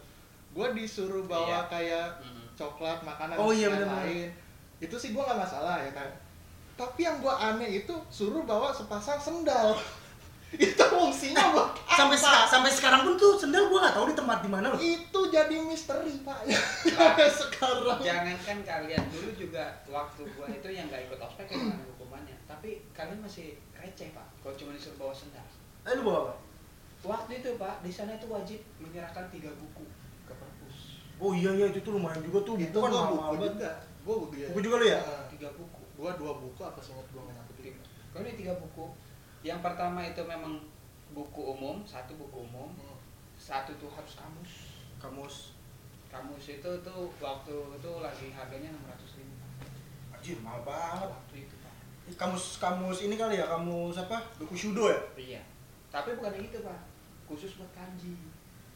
[0.52, 1.60] gua disuruh bawa Iya.
[1.68, 2.46] kayak Mm.
[2.56, 4.06] coklat makanan Oh iya, dan bener-bener.
[4.06, 4.30] lain
[4.80, 6.10] itu sih gua nggak masalah ya kan
[6.74, 9.74] tapi yang gua aneh itu suruh bawa sepasang sendal
[10.56, 12.26] itu fungsinya buat Sampai apa?
[12.26, 14.80] seka- sampai sekarang pun tuh sendal gua nggak tahu di tempat di mana loh.
[14.80, 16.38] itu jadi misteri pak
[16.90, 21.86] sampai sekarang jangankan kalian dulu juga waktu gua itu yang nggak ikut ospek ya dengan
[21.88, 25.46] hukumannya tapi kalian masih receh pak kalau cuma disuruh bawa sendal
[25.84, 26.34] Eh lu bawa apa?
[27.06, 29.84] waktu itu pak di sana itu wajib menyerahkan tiga buku
[30.24, 30.78] ke perpus
[31.16, 32.56] Oh iya iya itu tuh lumayan juga tuh.
[32.58, 33.52] itu kan buku banget.
[33.52, 33.70] juga
[34.02, 35.00] gua buku ya Buku juga lu ya?
[35.00, 37.70] Nah, tiga buku gua dua buku apa seingat gua nggak nyampe tiga
[38.10, 38.86] kalau ini tiga buku
[39.44, 40.56] yang pertama itu memang
[41.12, 42.98] buku umum satu buku umum Hmm.
[43.36, 44.54] satu tuh harus kamus
[44.98, 45.36] Kamus.
[46.08, 49.36] kamus itu tuh waktu itu lagi harganya enam ratus ribu
[50.10, 51.10] Anjir mahal banget.
[51.12, 51.74] waktu itu pak
[52.16, 54.20] Kamus kamus ini kali ya kamus apa?
[54.38, 55.00] Buku Shudo ya?
[55.16, 55.42] iya
[55.90, 56.80] tapi bukan yang itu pak
[57.26, 58.16] khusus buat kanji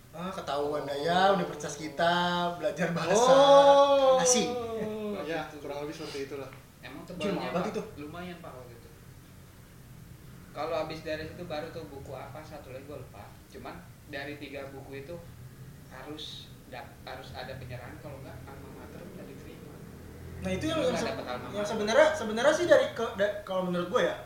[0.09, 2.13] Ah, ketahuan dah ya universitas kita
[2.55, 4.49] belajar bahasa Oh, asing.
[5.23, 6.49] ya kurang lebih seperti itulah.
[6.79, 7.81] emang tebalnya Pak, gitu.
[7.99, 8.76] lumayan pak waktu itu
[10.57, 13.29] kalau habis dari situ baru tuh buku apa satu lagi gue lupa.
[13.53, 13.77] Cuman
[14.09, 15.13] dari tiga buku itu
[15.87, 19.77] harus da- harus ada penyerahan kalau enggak alma mater nggak diterima.
[20.41, 23.85] Nah itu yang yang, nggak se- yang sebenarnya sebenarnya sih dari ke da- kalau menurut
[23.87, 24.17] gue ya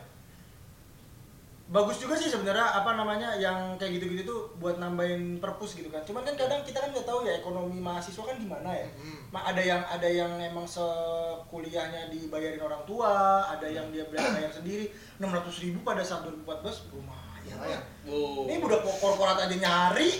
[1.72, 6.04] bagus juga sih sebenarnya apa namanya yang kayak gitu-gitu tuh buat nambahin perpus gitu kan.
[6.04, 8.86] Cuman kan kadang kita kan nggak tahu ya ekonomi mahasiswa kan gimana ya.
[9.00, 9.32] Hmm.
[9.32, 14.92] Ada yang ada yang emang sekuliahnya dibayarin orang tua, ada yang dia bayar bayar sendiri.
[15.16, 17.56] 600 ribu pada saat 2014 lumayan.
[17.56, 17.82] Lumayan.
[18.04, 20.10] wow Ini budak korporat aja nyari.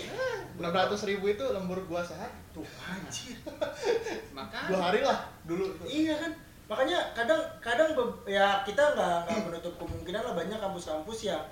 [0.53, 3.35] Enam ratus ribu itu lembur gua sehat Tuh anjir.
[4.37, 5.75] maka dua hari lah dulu.
[5.89, 6.33] Iya kan,
[6.67, 7.91] makanya kadang kadang
[8.25, 11.43] ya kita nggak nggak menutup kemungkinan lah banyak kampus-kampus yang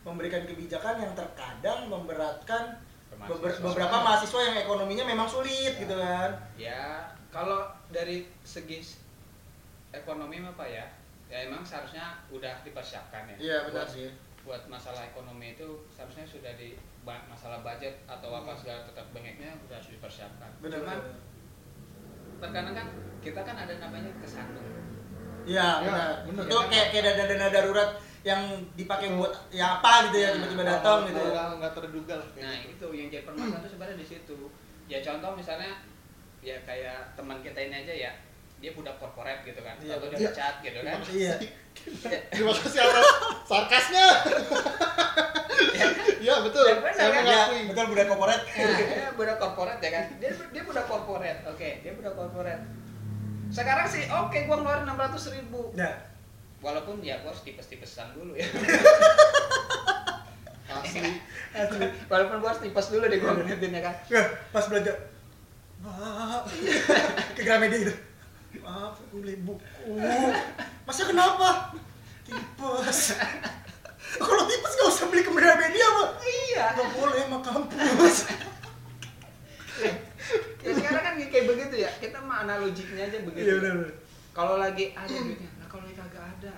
[0.00, 2.72] memberikan kebijakan yang terkadang memberatkan
[3.12, 3.66] beber- Mahasiswa.
[3.66, 6.32] beberapa mahasiswa yang ekonominya memang sulit gitu kan.
[6.56, 8.80] ya kalau dari segi
[9.90, 10.86] ekonomi mah pak ya
[11.28, 14.08] ya emang seharusnya udah dipersiapkan ya Iya benar Buat- sih.
[14.40, 19.76] buat masalah ekonomi itu seharusnya sudah di masalah budget atau apa segala tetap bengeknya udah
[19.76, 20.48] harus dipersiapkan.
[20.58, 20.80] Benar.
[20.80, 21.29] Cuman benar.
[22.40, 22.86] Terkadang kan
[23.20, 24.64] kita kan ada namanya kesandung.
[25.44, 26.10] Iya Ya, benar.
[26.26, 26.42] benar.
[26.48, 28.40] Itu kayak kayak dana dana darurat yang
[28.76, 31.20] dipakai buat ya apa gitu ya tiba-tiba datang gitu.
[31.22, 32.28] Nggak nggak terduga lah.
[32.36, 32.72] Nah gitu.
[32.76, 34.38] itu yang jadi permasalahan itu sebenarnya di situ.
[34.84, 35.72] Ya contoh misalnya
[36.40, 38.12] ya kayak teman kita ini aja ya
[38.60, 40.28] dia budak korporat gitu kan, Iya, atau dia iya.
[40.28, 40.96] pecat gitu kan.
[41.08, 41.32] Iya.
[42.28, 43.06] Terima kasih atas
[43.48, 44.06] sarkasnya.
[46.20, 46.64] Iya betul.
[46.68, 47.22] Ya, Saya kan?
[47.24, 47.60] Ya, mengakui.
[47.72, 48.40] betul budak korporat.
[48.44, 50.04] Dia budak korporat ya kan.
[50.20, 51.36] Dia dia budak korporat.
[51.48, 52.60] Oke, dia budak korporat.
[53.50, 55.92] Sekarang sih oke gua ngeluarin 600 ribu Nah,
[56.60, 58.44] Walaupun ya gua harus tipes-tipesan dulu ya.
[60.70, 61.18] Asli.
[61.50, 61.86] asli.
[62.06, 63.94] Walaupun gua harus tipes dulu deh gua ngeliatin ya kan.
[64.06, 64.94] Ya, pas belanja
[65.80, 66.44] Maaf
[67.36, 67.94] ke Gramedia gitu
[68.60, 69.62] maaf aku beli buku
[70.82, 71.70] masa kenapa
[72.26, 73.14] tipes
[74.20, 76.66] kalau tipes gak usah beli ke Gramedia mah Iya.
[76.74, 78.26] gak boleh mah kampus
[80.60, 81.90] Ya sekarang kan kayak begitu ya.
[81.96, 83.42] Kita mah analoginya aja begitu.
[83.42, 83.88] iya benar.
[84.30, 86.54] Kalau lagi ada duitnya, nah kalau lagi kagak ada.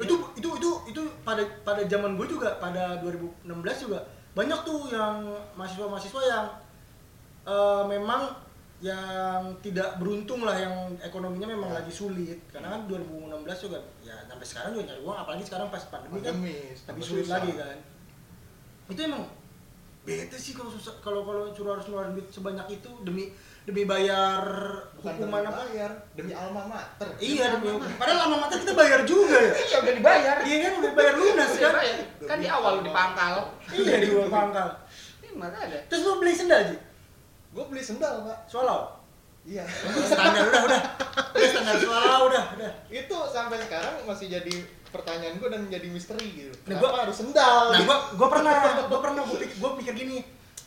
[0.00, 3.44] itu itu itu itu pada pada zaman gue juga pada 2016
[3.84, 4.00] juga
[4.32, 6.46] banyak tuh yang mahasiswa-mahasiswa yang
[7.44, 8.32] eh, memang
[8.80, 11.84] yang tidak beruntung lah yang ekonominya memang Ya.
[11.84, 13.28] lagi sulit karena kan 2016
[13.60, 17.04] juga ya sampai sekarang juga nyari uang apalagi sekarang pas pandemi, kan Pandemi, lebih tambah
[17.04, 17.34] sulit susah.
[17.36, 17.76] lagi kan
[18.88, 19.22] itu emang
[20.00, 23.28] bete sih kalau susah kalau kalau curah harus ngeluarin duit sebanyak itu demi
[23.62, 24.40] demi bayar
[24.96, 27.08] Bukan hukuman demi apa bayar, demi alma mater.
[27.18, 30.36] iya demi padahal lama mata kita bayar juga ya Iya udah dibayar.
[30.42, 31.72] iya kan udah bayar lunas kan.
[32.24, 33.34] Kan di awal di pangkal.
[33.70, 34.68] iya di pangkal
[35.20, 35.78] Ini mana ada?
[35.86, 36.76] terus lu beli sendal Ji?
[37.50, 38.38] Gue beli sendal, Pak.
[38.46, 38.99] swallow
[39.50, 39.66] Iya.
[40.06, 40.80] standar udah udah
[41.34, 44.54] udah standar swallow udah udah itu sampai sekarang masih jadi
[44.88, 46.54] pertanyaan gue dan menjadi misteri gitu.
[46.64, 47.62] Nah, Kenapa gua- harus sendal?
[47.66, 47.86] Nah, gitu?
[47.86, 48.52] gua gua pernah,
[48.86, 50.18] gua pernah gua pikir, gua pikir gini.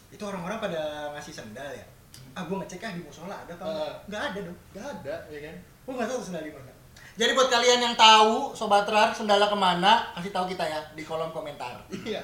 [0.09, 1.85] Itu orang-orang pada ngasih sendal ya.
[2.31, 3.63] Ah, gua ngecek ah di musola ada apa?
[3.63, 3.91] Eh.
[4.07, 4.57] Enggak ada dong.
[4.71, 5.55] Gak ada, ya kan?
[5.83, 6.71] Gua nggak tahu sendal di mana.
[7.13, 11.03] Jadi buat kalian yang tahu sobat rar sendalnya ke mana, kasih tahu kita ya di
[11.03, 11.79] kolom komentar.
[11.89, 12.19] Iya.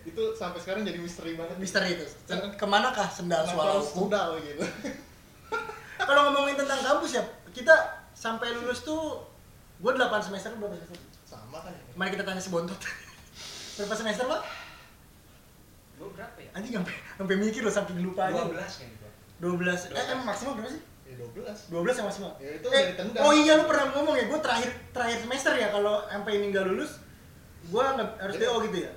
[0.00, 1.54] Itu sampai sekarang jadi misteri banget.
[1.54, 2.06] Misteri itu.
[2.24, 3.78] Sen- Ke manakah sendal swallow?
[3.78, 4.62] sendal gitu?
[5.98, 7.74] Kalau ngomongin tentang kampus ya, kita
[8.14, 9.22] sampai lulus tuh
[9.78, 10.98] gua 8 semester berapa semester?
[11.22, 11.82] Sama kan ya?
[11.94, 12.78] Mari kita tanya si Bontot.
[13.78, 14.38] berapa semester lo?
[15.98, 16.50] Gua berapa ya?
[16.54, 18.42] Anjing sampai sampai mikir lo saking lupa aja.
[18.46, 19.10] 12 kan gua.
[19.54, 19.94] 12.
[19.94, 20.82] Eh, em maksimal berapa sih?
[21.08, 21.72] Ya 12.
[21.72, 22.32] 12 yang maksimal.
[22.38, 22.84] Ya, itu eh.
[23.22, 26.66] Oh iya lu pernah ngomong ya, gue terakhir terakhir semester ya kalau sampai ini nggak
[26.68, 27.00] lulus,
[27.64, 28.34] gue nggak harus.
[28.36, 28.92] DO gitu ya?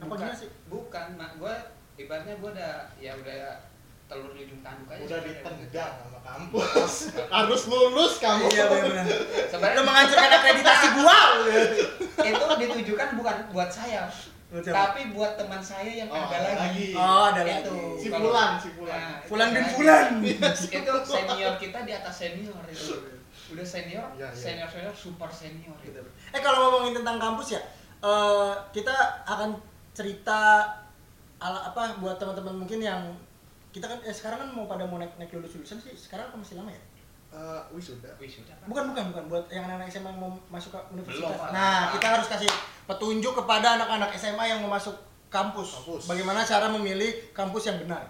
[0.00, 0.50] Apa Bukan, gimana sih?
[0.68, 1.54] bukan, mak gua
[1.96, 3.36] ibaratnya gua udah ya udah
[4.10, 5.02] telur di ujung tanduk aja.
[5.06, 6.92] Udah ditendang sama kampus.
[7.30, 8.44] harus lulus kamu.
[8.50, 9.06] Iya benar.
[9.46, 11.18] Sebenarnya menghancurkan akreditasi gua.
[12.20, 14.10] itu ditujukan bukan buat saya,
[14.50, 16.58] tapi buat teman saya yang Oh, ada lagi.
[16.58, 16.86] lagi.
[16.92, 17.70] Oh, ada Itu.
[17.70, 17.80] lagi.
[17.96, 18.98] Si Fulan, si Fulan.
[18.98, 19.74] Nah, itu Fulan bin lagi.
[19.78, 20.06] Fulan.
[20.76, 22.94] itu senior kita di atas senior itu.
[23.50, 24.34] Udah senior, Iya, iya.
[24.34, 26.02] senior senior super senior itu.
[26.30, 27.62] Eh kalau ngomongin tentang kampus ya,
[28.00, 28.94] eh, kita
[29.24, 29.54] akan
[29.90, 30.66] cerita
[31.38, 33.00] ala apa buat teman-teman mungkin yang
[33.70, 36.36] kita kan eh, sekarang kan mau pada mau naik naik lulus lulusan sih sekarang apa
[36.38, 36.82] masih lama ya?
[37.30, 38.10] Eh, wisuda.
[38.18, 38.66] Pak.
[38.66, 41.30] Bukan bukan bukan buat yang anak-anak SMA yang mau masuk ke universitas.
[41.30, 42.50] Belum, nah, kita harus kasih
[42.90, 44.98] petunjuk kepada anak-anak SMA yang mau masuk
[45.30, 45.78] kampus.
[45.78, 46.02] Kampus.
[46.10, 48.02] Bagaimana cara memilih kampus yang benar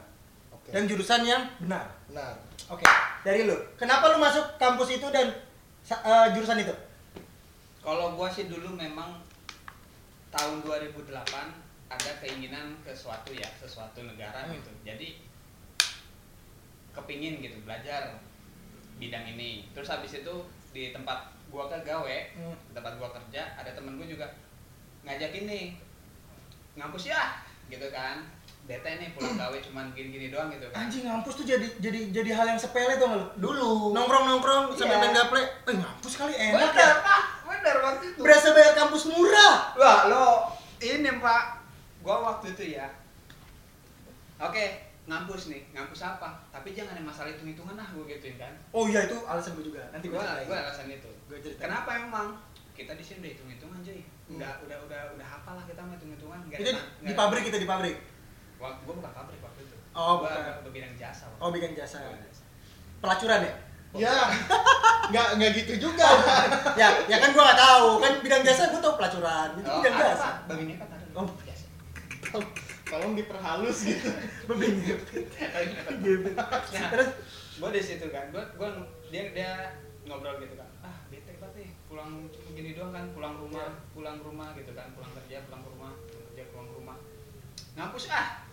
[0.48, 0.72] Oke.
[0.72, 1.84] dan jurusan yang benar.
[2.08, 2.32] Benar.
[2.72, 2.88] Oke,
[3.20, 3.52] dari lu.
[3.76, 5.28] Kenapa lu masuk kampus itu dan
[5.84, 6.72] eh, jurusan itu?
[7.84, 9.20] Kalau gua sih dulu memang
[10.32, 11.12] tahun 2008
[11.90, 14.56] ada keinginan ke suatu ya, sesuatu negara Hmm.
[14.56, 14.70] gitu.
[14.80, 15.20] Jadi
[16.90, 18.18] kepingin gitu belajar
[18.96, 19.66] bidang ini.
[19.72, 20.34] Terus habis itu
[20.70, 22.54] di tempat gua ke gawe, Hmm.
[22.70, 24.26] tempat gua kerja, ada temen gua juga
[25.02, 25.64] ngajakin nih
[26.74, 28.22] ngampus ya, gitu kan.
[28.68, 30.86] Bete nih pulang gawe cuman gini-gini doang gitu kan.
[30.86, 33.22] Anjing ngampus tuh jadi jadi jadi hal yang sepele tuh lu.
[33.40, 33.96] Dulu.
[33.96, 35.02] Nongkrong-nongkrong sambil Iya.
[35.02, 35.42] main gaple.
[35.42, 36.94] Eh, ngampus kali enak Bener, ya.
[37.02, 37.22] Pak.
[37.50, 38.20] Bener waktu itu.
[38.22, 39.74] Berasa bayar kampus murah.
[39.74, 40.26] Wah, lo
[40.78, 41.42] ini Pak,
[42.04, 42.86] gua waktu itu ya.
[44.38, 46.38] Oke, ngampus nih, ngampus apa?
[46.48, 48.54] Tapi jangan yang masalah hitung-hitungan ah, gua gituin kan.
[48.70, 49.82] Oh iya itu alasan gue juga.
[49.90, 51.10] Nanti gue gua alasan itu.
[51.26, 51.66] Gue ceritain.
[51.66, 52.28] Kenapa emang?
[52.72, 54.00] Kita di sini udah hitung-hitungan cuy.
[54.30, 56.38] Udah, udah, udah, udah hafal lah kita mah hitung-hitungan.
[56.46, 57.96] Nggak Itu ada- di, di ada- pabrik kita di pabrik.
[58.56, 59.76] Wah, gua bukan pabrik waktu itu.
[59.90, 60.54] Oh, gua bukan.
[60.62, 61.26] udah bidang jasa.
[61.26, 61.50] waktu Oh.
[61.50, 61.98] Bidang jasa.
[63.02, 63.52] Pelacuran ya?
[63.90, 64.14] Ya.
[65.10, 66.06] Nggak nggak gitu juga.
[66.80, 67.86] ya, ya kan gua nggak tahu.
[67.98, 69.48] Kan bidang jasa gua tahu pelacuran.
[69.58, 70.22] Itu Oh, bidang ada, jasa.
[70.22, 70.34] Pak.
[70.46, 71.06] Babi ngepet ada.
[71.18, 71.26] Oh.
[71.42, 71.66] Jasa.
[72.90, 74.10] Tolong diperhalus gitu.
[74.50, 76.34] Ngepet.
[76.74, 77.08] Nah, Terus
[77.56, 78.68] gue di situ kan gue gue
[79.08, 79.50] dia dia
[80.02, 83.92] ngobrol gitu kan ah bete banget nih pulang cuma gini doang kan pulang rumah Iya.
[83.92, 86.96] pulang rumah gitu kan pulang kerja pulang ke rumah pulang kerja pulang ke rumah
[87.76, 88.48] ngampus ah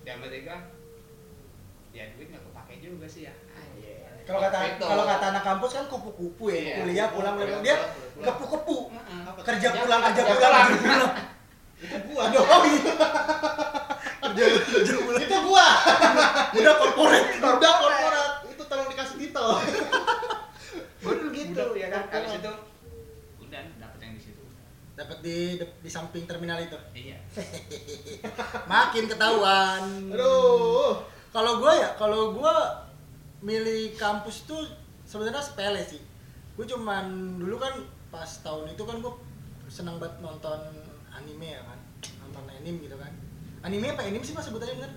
[0.00, 0.68] dia mereka
[1.90, 4.20] ya duit nggak kepake juga sih ya ah, iya.
[4.22, 6.74] kalau kata kalau kata anak kampus kan kupu-kupu ya, Iya.
[6.78, 7.76] kuliah pulang Kuliah, pulang dia
[8.12, 8.26] pulang.
[8.28, 8.76] kepu-kepu.
[9.40, 10.68] Kerja pulang kerja pulang.
[11.80, 12.49] Itu gua Aduh, dong.
[14.20, 15.22] Kerja kerja pulang.
[15.24, 15.68] Itu gua.
[16.54, 17.24] Udah korporat.
[17.40, 18.32] Udah korporat.
[18.46, 19.48] Itu tolong dikasih titel.
[21.00, 22.52] dulu gitu ya kan habis itu
[23.40, 24.42] udah dapet yang di situ
[24.94, 26.76] Dapat di di samping terminal itu.
[26.92, 27.16] iya
[28.72, 30.12] Makin ketahuan.
[30.12, 31.00] Aduh.
[31.32, 32.84] Kalau gua ya, kalau gua
[33.40, 34.60] milih kampus tuh
[35.08, 36.02] sebenarnya sepele sih.
[36.52, 37.80] Gue cuman dulu kan
[38.12, 39.16] pas tahun itu kan gua
[39.72, 40.60] senang banget nonton
[41.08, 41.79] anime ya kan.
[42.60, 43.12] Anime gitu kan.
[43.64, 44.92] Anime apa anime sih mas sebutannya bener?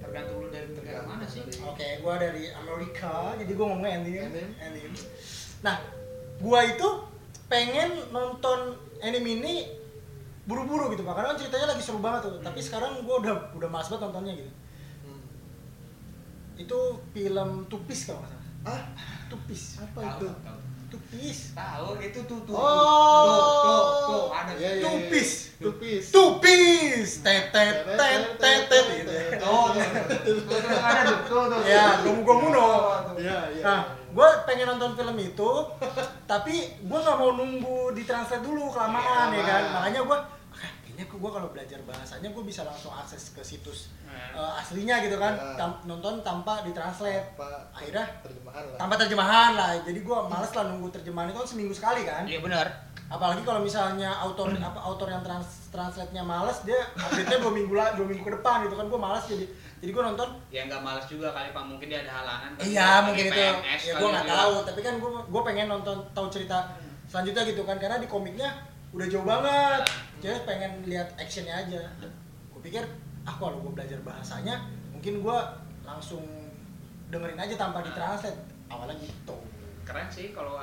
[0.00, 4.20] tergantung lu dari negara mana sih Oke, gua dari Amerika, jadi gua ngomongnya anime.
[4.26, 4.42] Anime.
[4.58, 5.00] anime.
[5.62, 5.76] Nah,
[6.42, 6.88] gua itu
[7.46, 9.54] pengen nonton anime ini
[10.48, 11.14] buru-buru gitu, Pak.
[11.14, 12.42] Karena kan ceritanya lagi seru banget tuh.
[12.42, 14.52] Tapi sekarang gua udah udah malas banget nontonnya gitu.
[15.06, 15.22] Hmm.
[16.58, 16.78] Itu
[17.14, 18.48] film Tupis kalau nggak salah.
[18.66, 18.82] Ah,
[19.30, 19.78] Tupis.
[19.78, 20.26] apa itu?
[20.26, 20.59] tahu.
[20.90, 21.54] Tupis.
[21.54, 23.22] tahu itu tuh tuh Oh.
[23.24, 24.82] tuh tuh tuh ada Iya, iya, iya.
[24.82, 25.30] Tupis.
[25.60, 26.04] Tupis.
[26.10, 29.12] Tupis, tetet, tet, tetet, gitu.
[29.44, 29.82] Oh, tuh.
[30.24, 31.18] Tuh, tuh, ada tuh.
[31.28, 31.60] Tuh, tuh.
[31.62, 32.68] Ya, gomu gomuno.
[33.20, 33.62] Iya, iya.
[33.62, 35.50] Nah, gue pengen nonton film itu,
[36.24, 39.62] tapi gue nggak mau nunggu di translate dulu kelamaan ya kan.
[39.78, 40.18] Makanya gue,
[41.00, 44.36] kayaknya gue kalau belajar bahasanya gue bisa langsung akses ke situs Hmm.
[44.36, 45.54] eh, aslinya gitu kan, Iya.
[45.54, 47.30] Tam- nonton tanpa ditranslate.
[47.32, 48.76] Apa- Akhirnya terjemahan lah.
[48.76, 49.70] tanpa terjemahan lah.
[49.80, 52.26] Jadi gue males lah nunggu terjemahan itu kan seminggu sekali kan.
[52.26, 52.66] Iya benar.
[53.06, 57.94] Apalagi kalau misalnya autor apa autor yang trans translate-nya males, dia update-nya dua minggu lah,
[57.94, 58.86] dua minggu ke depan gitu kan.
[58.86, 59.46] Gue males jadi
[59.78, 62.50] jadi gue nonton Ya nggak malas juga kali Pak, mungkin dia ada halangan.
[62.52, 62.62] kan.
[62.62, 63.34] Iya Lagi mungkin itu.
[63.36, 64.52] PMS Ya gue nggak tahu.
[64.66, 66.58] Tapi kan gue gue pengen nonton tahu cerita
[67.06, 68.50] selanjutnya gitu kan karena di komiknya
[68.90, 69.82] udah jauh banget.
[70.20, 71.80] Jadi pengen lihat actionnya aja.
[72.50, 72.82] Gue pikir
[73.22, 74.58] ah kalau gue belajar bahasanya
[74.90, 75.38] mungkin gue
[75.84, 76.24] langsung
[77.10, 78.38] dengerin aja tanpa ditranslate.
[78.70, 79.36] Awalnya gitu.
[79.82, 80.62] Keren sih kalau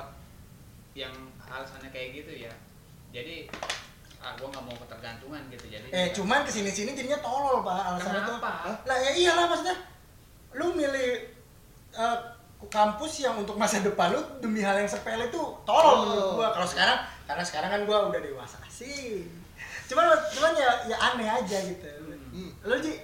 [0.96, 1.12] yang
[1.44, 2.52] alasannya kayak gitu ya.
[3.12, 3.48] Jadi
[4.18, 5.86] ah gua nggak mau ketergantungan gitu jadi.
[5.94, 8.38] Eh cuman ke sini sini jadinya tolol pak alasannya tuh.
[8.88, 9.76] Lah ya iyalah maksudnya.
[10.56, 11.10] Lu milih
[11.94, 12.18] eh,
[12.66, 15.98] kampus yang untuk masa depan lu demi hal yang sepele itu tolol Oh.
[16.02, 16.48] menurut gua.
[16.56, 19.28] Kalau sekarang karena sekarang kan gua udah dewasa sih.
[19.84, 21.84] Cuman cuman ya ya aneh aja gitu.
[22.32, 22.50] Hmm.
[22.62, 22.96] Lu Ji?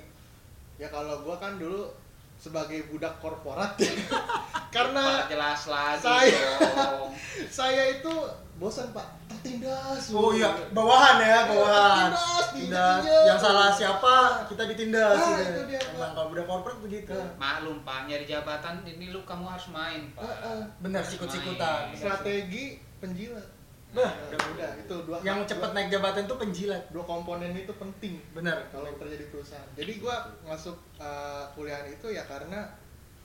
[0.74, 1.92] Ya kalau gua kan dulu
[2.34, 3.78] sebagai budak korporat
[4.74, 7.12] Karena karena jelas lagi saya- dong.
[7.62, 8.10] saya itu
[8.54, 12.10] bosan pak tertindas Oh iya, bawahan ya, bawahan.
[12.10, 13.02] Tindas, Tindas.
[13.02, 14.14] Yang salah siapa
[14.46, 15.42] kita ditindas Ah, gitu.
[15.48, 15.80] itu dia.
[15.90, 17.14] Emang kalau udah korporat begitu.
[17.34, 20.22] Maklum Pak, nyari jabatan ini lu kamu harus main Pak.
[20.22, 20.58] Heeh.
[20.80, 21.90] Bener sikut-sikutan.
[21.90, 21.96] Main.
[21.96, 22.64] strategi
[22.98, 23.46] penjilat
[23.94, 26.82] Bah, udah udah itu dua yang cepet dua, naik jabatan tuh penjilat.
[26.90, 28.56] dua komponen itu penting Bener.
[28.68, 32.64] kalau kerja di perusahaan jadi gua masuk uh, kuliah itu ya karena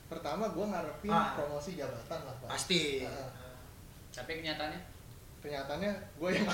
[0.06, 1.34] pertama gua ngarepin Ah.
[1.34, 3.02] promosi jabatan lah pak Pasti.
[3.02, 3.30] Heeh.
[4.12, 4.80] Tapi kenyataannya
[5.40, 6.46] kenyataannya gua yang.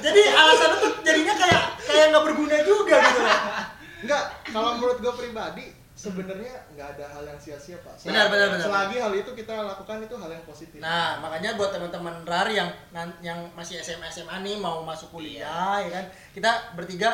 [0.00, 3.38] Jadi alasan itu jadinya kayak kayak nggak berguna juga gitu loh.
[4.00, 5.66] enggak kalau menurut gua pribadi
[6.00, 8.64] sebenarnya nggak ada hal yang sia-sia pak Benar, benar, benar.
[8.64, 12.68] selagi hal itu kita lakukan itu hal yang positif Nah, makanya buat teman-teman RAR yang
[13.20, 16.04] yang masih SMA SMA nih mau masuk kuliah ya kan.
[16.32, 17.12] Kita bertiga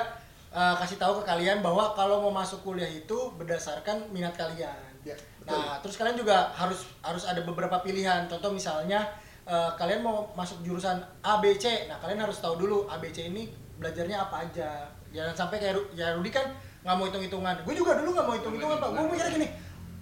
[0.55, 4.79] eh, kasih tahu ke kalian bahwa kalau mau masuk kuliah itu berdasarkan minat kalian.
[5.03, 8.31] ya betul Nah, terus kalian juga harus harus ada beberapa pilihan.
[8.31, 9.03] Contoh misalnya
[9.43, 11.91] eh, kalian mau masuk jurusan A B C.
[11.91, 13.51] Nah, kalian harus tahu dulu A B C ini
[13.83, 14.87] belajarnya apa aja.
[15.11, 16.47] Jangan sampai kayak ya Rudi kan
[16.87, 17.55] nggak mau hitung-hitungan.
[17.61, 18.89] Gue juga dulu nggak mau hitung-hitungan, Pak.
[18.89, 19.49] Gue mikirnya gini,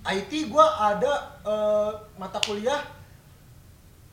[0.07, 2.81] IT gue ada eh, mata kuliah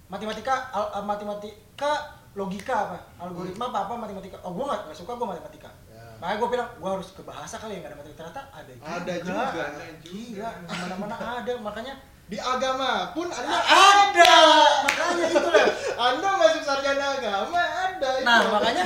[0.07, 1.91] matematika al- al- matematika
[2.31, 6.03] logika apa algoritma apa apa matematika oh gue nggak suka gue matematika Ya.
[6.19, 8.91] makanya gue bilang gue harus ke bahasa kali ya nggak ada matematika ternyata ada juga
[8.91, 9.63] Ada juga.
[10.05, 11.93] iya mana-mana ada makanya
[12.25, 14.35] di agama pun anda ada
[14.83, 15.67] makanya itu lah
[16.07, 18.23] anda masuk sarjana agama ada itu.
[18.23, 18.83] nah makanya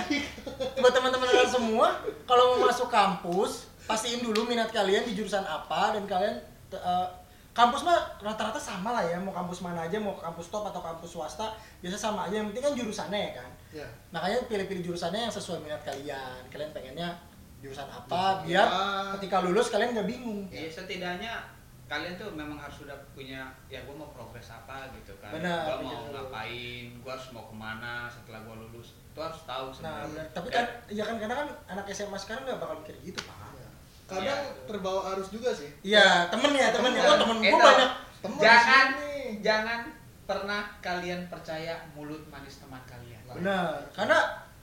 [0.76, 1.88] buat teman-teman semua
[2.26, 6.36] kalau mau masuk kampus pastiin dulu minat kalian di jurusan apa dan kalian
[6.74, 7.08] eh,
[7.56, 11.15] kampus mah rata-rata sama lah ya mau kampus mana aja mau kampus top atau kampus
[11.15, 13.50] swasta biasa sama aja yang penting kan jurusannya ya kan.
[13.71, 16.43] Ya makanya pilih-pilih jurusannya yang sesuai minat kalian.
[16.52, 17.15] Kalian pengennya
[17.63, 18.84] jurusan apa Jurusan biar apa.
[19.15, 20.39] ketika lulus kalian nggak bingung.
[20.52, 21.32] Ya setidaknya
[21.86, 25.32] kalian tuh memang harus sudah punya ya gue mau progres apa gitu kan.
[25.32, 29.00] Benar, gue mau ngapain gue harus mau ke mana setelah gue lulus.
[29.15, 30.12] Itu harus tahu nah sebenarnya.
[30.12, 30.28] benar.
[30.36, 33.44] tapi kan ya kan kadang kan anak SMA sekarang nggak bakal mikir gitu pak
[34.06, 34.13] Ya.
[34.13, 35.70] kadang terbawa arus juga sih.
[35.82, 37.12] Iya temennya temennya Temen.
[37.12, 37.91] oh temen gue banyak.
[38.22, 38.88] Temen jangan
[39.41, 39.80] jangan
[40.26, 43.18] pernah kalian percaya mulut manis teman kalian.
[43.26, 43.82] Benar.
[43.91, 44.18] Karena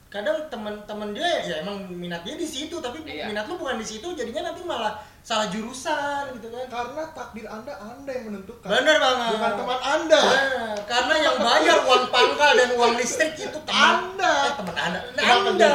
[0.07, 3.27] kadang temen-temen dia ya emang minat dia di situ tapi Iya.
[3.27, 6.67] minat lu bukan di situ jadinya nanti malah salah jurusan gitu kan.
[6.69, 8.67] Karena takdir anda anda yang menentukan.
[8.69, 9.29] Bener banget.
[9.33, 10.21] Bukan teman anda.
[10.21, 10.77] Bener.
[10.83, 14.33] karena yang bayar uang pangkal dan uang listrik itu teman Anda.
[14.41, 14.99] eh, teman anda.
[15.11, 15.71] Nah, Kenapa anda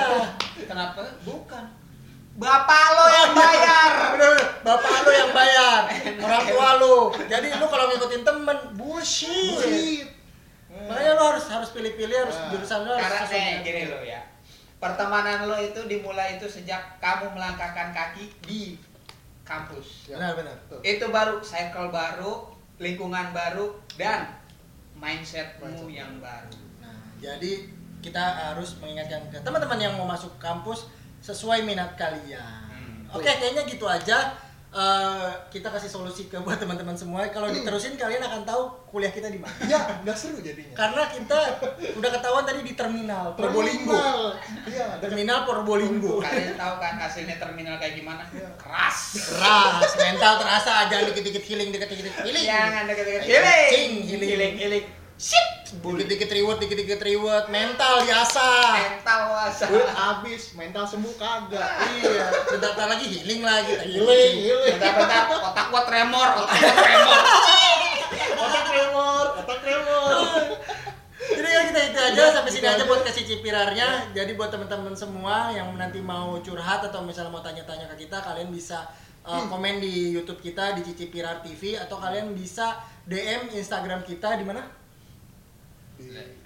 [0.63, 1.01] kenapa?
[1.25, 1.65] Bukan
[2.39, 4.47] bapak lo yang bayar Bener, bener.
[4.63, 5.81] bapak lu yang bayar
[6.17, 6.97] orang tua lu
[7.27, 10.07] jadi lu kalau ngikutin temen bullshit Bullshit.
[10.87, 12.49] makanya lu harus harus pilih-pilih harus Nah.
[12.49, 14.21] jurusan harus karena sesuai nih gini lo ya
[14.79, 18.79] pertemanan lo itu dimulai itu sejak kamu melangkahkan kaki di
[19.43, 20.15] kampus Ya.
[20.15, 20.79] benar benar Tuh.
[20.81, 22.47] itu baru circle baru
[22.79, 24.31] lingkungan baru dan
[24.95, 25.91] mindsetmu Mindset.
[25.97, 27.67] yang baru Nah, jadi
[27.99, 30.87] kita harus mengingatkan ke teman-teman yang mau masuk kampus
[31.29, 32.41] sesuai minat kalian.
[32.41, 33.13] Hmm.
[33.13, 34.33] Oke, kayaknya gitu aja.
[34.69, 37.25] Eh, kita kasih solusi ke buat teman-teman semua.
[37.29, 39.57] Kalau diterusin kalian akan tahu kuliah kita di mana.
[39.65, 41.41] ya nggak seru jadinya Karena kita
[41.97, 43.97] udah ketahuan tadi di terminal Probolinggo.
[43.97, 44.21] Terminal.
[44.69, 46.21] iya Terminal Probolinggo.
[46.21, 48.49] kalian tahu kan hasilnya terminal kayak gimana Iya.
[48.61, 52.45] keras Keras, mental terasa aja dikit-dikit healing, dikit-dikit healing.
[52.45, 54.29] jangan Cing, healing healing.
[54.29, 54.85] healing healing
[55.17, 58.73] shit dikit-dikit reward, dikit-dikit reward, mental diasah.
[58.73, 61.69] mental wasa Duit habis, mental sembuh kagak.
[62.01, 63.73] iya, bentar lagi healing lagi.
[63.77, 64.75] Healing, healing.
[64.81, 67.21] bentar-bentar otak gua tremor otak gua tremor
[68.49, 70.11] Otak tremor, otak tremor.
[71.19, 73.89] Jadi ya kita itu aja Udah, sampai sini gitu aja buat kasih cipirarnya.
[74.17, 78.49] Jadi buat teman-teman semua yang nanti mau curhat atau misalnya mau tanya-tanya ke kita, kalian
[78.49, 78.89] bisa
[79.29, 84.41] uh, komen di YouTube kita di Cici Pirar TV atau kalian bisa DM Instagram kita
[84.41, 84.88] di mana?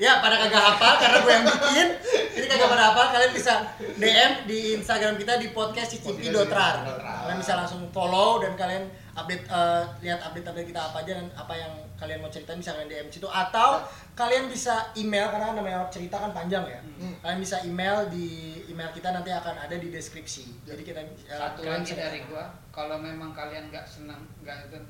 [0.01, 1.89] Ya, pada kagak hafal karena gue yang bikin.
[2.35, 6.77] Jadi kagak pada hafal, kalian bisa DM di Instagram kita di podcast cicipi.rar.
[6.89, 11.53] Kalian bisa langsung follow dan kalian update eh, lihat update-update kita apa aja dan apa
[11.53, 13.85] yang kalian mau ceritain bisa kalian DM situ atau
[14.17, 16.81] kalian bisa email karena namanya cerita kan panjang ya.
[16.81, 17.15] Hmm.
[17.21, 20.65] Kalian bisa email di email kita nanti akan ada di deskripsi.
[20.65, 24.81] Jadi kita eh, satu lagi dari gua kalau memang kalian nggak senang nggak itu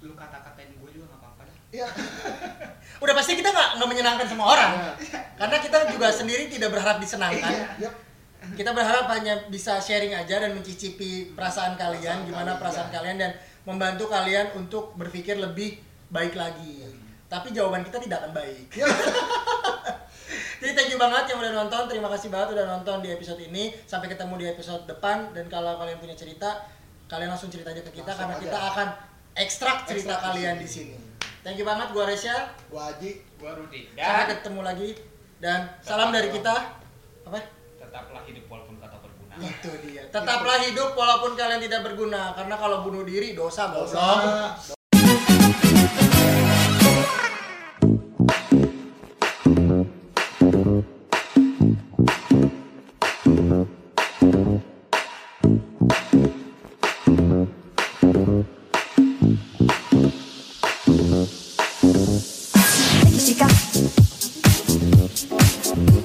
[0.00, 1.86] lu kata-katain gua juga nggak apa-apa dah Ya,
[3.04, 4.70] Udah pasti kita nggak nggak menyenangkan semua orang.
[4.72, 4.92] Iya.
[5.34, 7.52] Karena kita juga sendiri tidak berharap disenangkan.
[7.76, 7.92] yep.
[8.54, 12.94] kita berharap hanya bisa sharing aja dan mencicipi perasaan kalian Perasaan gimana kalian, perasaan ya.
[12.94, 13.32] kalian dan
[13.64, 16.86] membantu kalian untuk berpikir lebih baik lagi
[17.26, 18.86] tapi jawaban kita tidak akan baik Ya.
[20.62, 23.74] jadi thank you banget yang udah nonton terima kasih banget udah nonton di episode ini
[23.82, 26.62] sampai ketemu di episode depan dan kalau kalian punya cerita
[27.06, 28.42] kalian langsung cerita aja ke kita Langsung karena aja.
[28.46, 28.88] kita akan
[29.36, 30.96] ekstrak cerita Ekstrak kalian di sini.
[31.44, 33.22] Thank you banget gua Resya Gua Haji.
[33.38, 33.92] gua Rudi.
[33.92, 34.88] Sampai dan ketemu lagi.
[35.36, 36.80] Dan salam dari kita.
[37.28, 37.38] Apa?
[37.76, 39.34] Tetaplah hidup walaupun kata berguna.
[39.44, 40.02] Itu dia.
[40.08, 42.32] Tetaplah hidup walaupun kalian tidak berguna.
[42.32, 43.68] Karena kalau bunuh diri dosa.
[43.70, 44.00] Dosa.